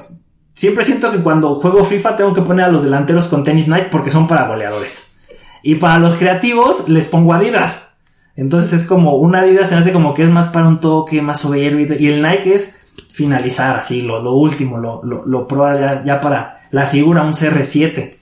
[0.53, 3.89] siempre siento que cuando juego FIFA tengo que poner a los delanteros con tenis Nike
[3.91, 5.21] porque son para goleadores.
[5.63, 7.93] Y para los creativos les pongo Adidas.
[8.35, 11.21] Entonces es como, una Adidas se me hace como que es más para un toque,
[11.21, 12.81] más soberbio, y el Nike es
[13.11, 17.33] finalizar así, lo, lo último, lo, lo, lo pro ya, ya para la figura, un
[17.33, 18.13] CR7.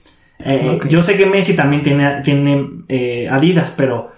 [0.44, 0.78] Eh.
[0.88, 4.10] Yo sé que Messi también tiene, tiene eh, Adidas, pero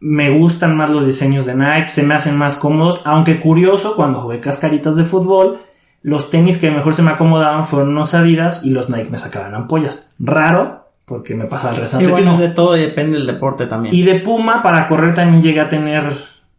[0.00, 4.20] me gustan más los diseños de Nike, se me hacen más cómodos, aunque curioso, cuando
[4.20, 5.58] jugué cascaritas de fútbol,
[6.02, 9.54] los tenis que mejor se me acomodaban fueron los Adidas y los Nike me sacaban
[9.54, 10.14] ampollas.
[10.18, 13.94] Raro, porque me pasa Sí, resto bueno, de todo depende del deporte también.
[13.94, 16.04] Y de Puma, para correr también llegué a tener,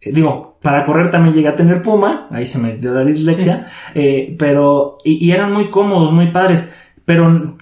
[0.02, 3.68] eh, digo, para correr también llegué a tener Puma, ahí se me dio la dislexia,
[3.96, 6.74] eh, pero, y, y eran muy cómodos, muy padres,
[7.06, 7.58] pero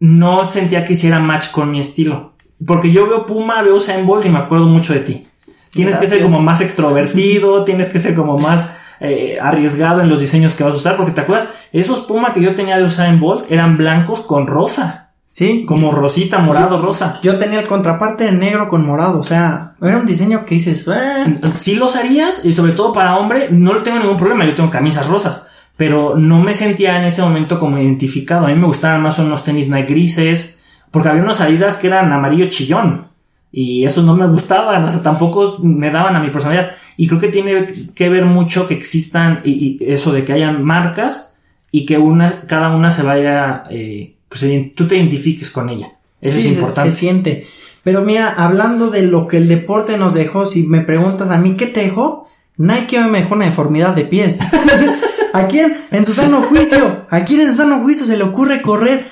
[0.00, 2.34] no sentía que hiciera match con mi estilo.
[2.66, 5.26] Porque yo veo Puma, veo Usain Bolt y me acuerdo mucho de ti.
[5.70, 10.20] Tienes que ser como más extrovertido, tienes que ser como más eh, arriesgado en los
[10.20, 13.20] diseños que vas a usar, porque te acuerdas, esos Puma que yo tenía de Usain
[13.20, 17.20] Bolt eran blancos con rosa, Sí, como rosita, morado, rosa.
[17.22, 20.88] yo tenía el contraparte de negro con morado, o sea, era un diseño que dices,
[20.88, 21.38] "Eh".
[21.58, 24.46] Si los harías, y sobre todo para hombre, no le tengo ningún problema.
[24.46, 28.46] Yo tengo camisas rosas, pero no me sentía en ese momento como identificado.
[28.46, 30.57] A mí me gustaban más unos tenis Nike grises,
[30.90, 33.08] porque había unos Adidas que eran amarillo chillón.
[33.50, 36.72] Y esos no me gustaban, o sea, tampoco me daban a mi personalidad.
[36.96, 40.62] Y creo que tiene que ver mucho que existan, y, y eso de que hayan
[40.64, 41.36] marcas
[41.70, 45.92] y que una, cada una se vaya, eh, pues tú te identifiques con ella.
[46.20, 46.90] Eso Sí, es se- importante.
[46.90, 47.46] Se, siente.
[47.84, 51.54] Pero mira, hablando de lo que el deporte nos dejó, si me preguntas a mí
[51.56, 52.26] qué te dejó,
[52.58, 54.40] Nike me dejó una deformidad de pies.
[55.32, 55.74] ¿A quién?
[55.90, 57.06] En su sano juicio.
[57.08, 59.04] ¿A quién en su sano juicio se le ocurre correr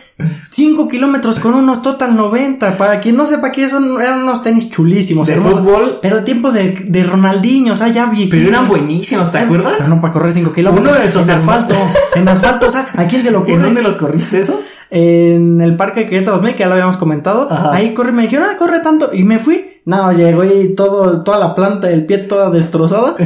[0.50, 2.78] 5 kilómetros con unos Total 90?
[2.78, 5.26] Para quien no sepa qué son, eran unos tenis chulísimos.
[5.26, 5.60] De hermosos.
[5.60, 5.98] fútbol.
[6.00, 8.46] Pero tiempos de, de Ronaldinho, o sea, ya viejísimos.
[8.46, 9.74] Pero eran buenísimos, ¿te acuerdas?
[9.78, 10.88] Pero no para correr 5 kilómetros.
[10.88, 11.74] Uno de estos en asfalto.
[12.14, 13.54] en asfalto, o sea, ¿a quién se le ocurre?
[13.54, 14.58] ¿En dónde los corriste eso?
[14.90, 17.48] en el parque de Querétaro 2000, que ya lo habíamos comentado.
[17.50, 17.72] Ajá.
[17.72, 19.10] Ahí corre, me dijeron, ah, corre tanto.
[19.12, 19.66] Y me fui.
[19.84, 23.16] No, llegó y todo, toda la planta del pie toda destrozada.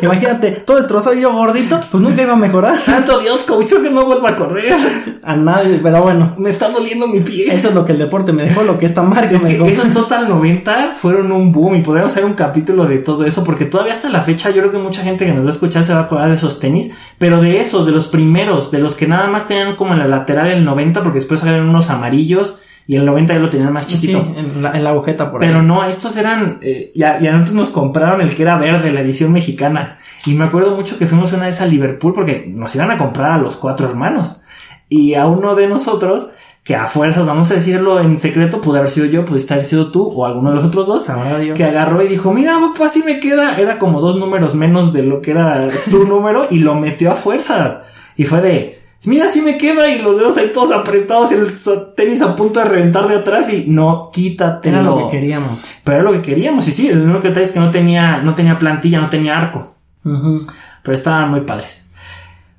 [0.02, 2.76] Imagínate, todo destrozado y yo gordito, pues nunca iba a mejorar.
[2.78, 4.74] Santo Dios, coach, que no vuelva a correr.
[5.22, 6.34] A nadie, pero bueno.
[6.38, 7.46] Me está doliendo mi pie.
[7.52, 9.66] Eso es lo que el deporte me dejó, lo que esta marca Es me dejó.
[9.66, 13.64] esos Total 90 fueron un boom y podríamos hacer un capítulo de todo eso porque
[13.66, 15.92] todavía hasta la fecha yo creo que mucha gente que nos va a escuchar se
[15.92, 19.06] va a acordar de esos tenis, pero de esos, de los primeros, de los que
[19.06, 22.96] nada más tenían como en la lateral el 90 porque después salieron unos amarillos y
[22.96, 24.26] el 90 ya lo tenían más Sí, chiquito.
[24.36, 25.66] en la, en la agujeta por Pero ahí.
[25.66, 26.58] no, estos eran.
[26.62, 29.98] Eh, ya, ya nosotros nos compraron el que era verde, la edición mexicana.
[30.26, 33.30] Y me acuerdo mucho que fuimos una vez a Liverpool porque nos iban a comprar
[33.32, 34.42] a los cuatro hermanos.
[34.88, 36.30] Y a uno de nosotros,
[36.64, 39.90] que a fuerzas, vamos a decirlo en secreto, pudo haber sido yo, pudiste haber sido
[39.92, 41.08] tú o alguno de los otros dos,
[41.40, 41.56] Dios.
[41.56, 43.56] que agarró y dijo: Mira, papá, así me queda.
[43.56, 47.14] Era como dos números menos de lo que era tu número y lo metió a
[47.14, 47.78] fuerzas.
[48.16, 48.79] Y fue de.
[49.06, 51.48] Mira, así me queda y los dedos ahí todos apretados y el
[51.96, 54.68] tenis a punto de reventar de atrás y no, quítate.
[54.68, 55.76] Era lo que queríamos.
[55.84, 56.68] Pero era lo que queríamos.
[56.68, 59.74] Y sí, el único detalle es que no tenía, no tenía plantilla, no tenía arco.
[60.02, 61.92] Pero estaban muy padres.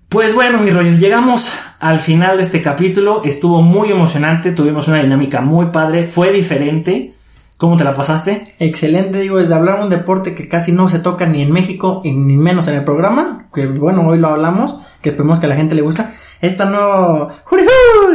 [0.09, 3.21] Pues bueno, mis rollos, llegamos al final de este capítulo.
[3.23, 4.51] Estuvo muy emocionante.
[4.51, 6.05] Tuvimos una dinámica muy padre.
[6.05, 7.13] Fue diferente.
[7.61, 8.41] ¿Cómo te la pasaste?
[8.57, 12.11] Excelente, digo, desde hablar un deporte que casi no se toca ni en México y
[12.11, 15.55] ni menos en el programa, que bueno, hoy lo hablamos, que esperemos que a la
[15.55, 16.09] gente le gusta.
[16.41, 17.27] Esta no,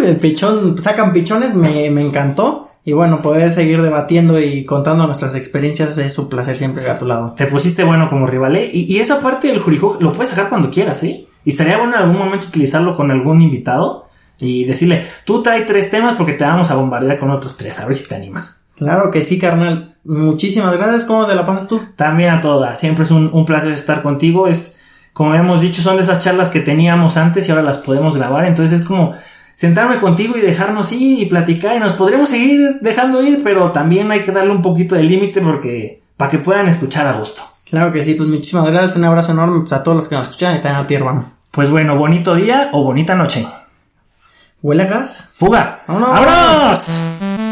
[0.04, 2.68] el pichón, sacan pichones, me, me encantó.
[2.84, 7.06] Y bueno, poder seguir debatiendo y contando nuestras experiencias es un placer siempre a tu
[7.06, 7.34] lado.
[7.36, 8.68] Te pusiste bueno como rival, ¿eh?
[8.72, 11.24] Y, y esa parte del jurijo lo puedes sacar cuando quieras, ¿eh?
[11.44, 14.06] Y estaría bueno en algún momento utilizarlo con algún invitado
[14.40, 17.86] y decirle, tú trae tres temas porque te vamos a bombardear con otros tres, a
[17.86, 18.65] ver si te animas.
[18.76, 19.96] Claro que sí, carnal.
[20.04, 21.04] Muchísimas gracias.
[21.04, 21.80] ¿Cómo te la pasas tú?
[21.96, 22.78] También a todas.
[22.78, 24.46] Siempre es un, un placer estar contigo.
[24.48, 24.76] Es,
[25.12, 28.44] como hemos dicho, son de esas charlas que teníamos antes y ahora las podemos grabar.
[28.44, 29.14] Entonces es como
[29.54, 31.76] sentarme contigo y dejarnos ir y platicar.
[31.76, 35.40] Y nos podríamos seguir dejando ir, pero también hay que darle un poquito de límite
[35.40, 37.42] porque para que puedan escuchar a gusto.
[37.68, 38.96] Claro que sí, pues muchísimas gracias.
[38.96, 41.24] Un abrazo enorme pues, a todos los que nos escuchan y también a ti, hermano.
[41.50, 43.46] Pues bueno, bonito día o bonita noche.
[44.62, 45.32] ¿Huele a gas?
[45.34, 45.80] ¡Fuga!
[45.86, 46.10] ¡Vámonos!
[46.10, 47.45] ¡Vámonos!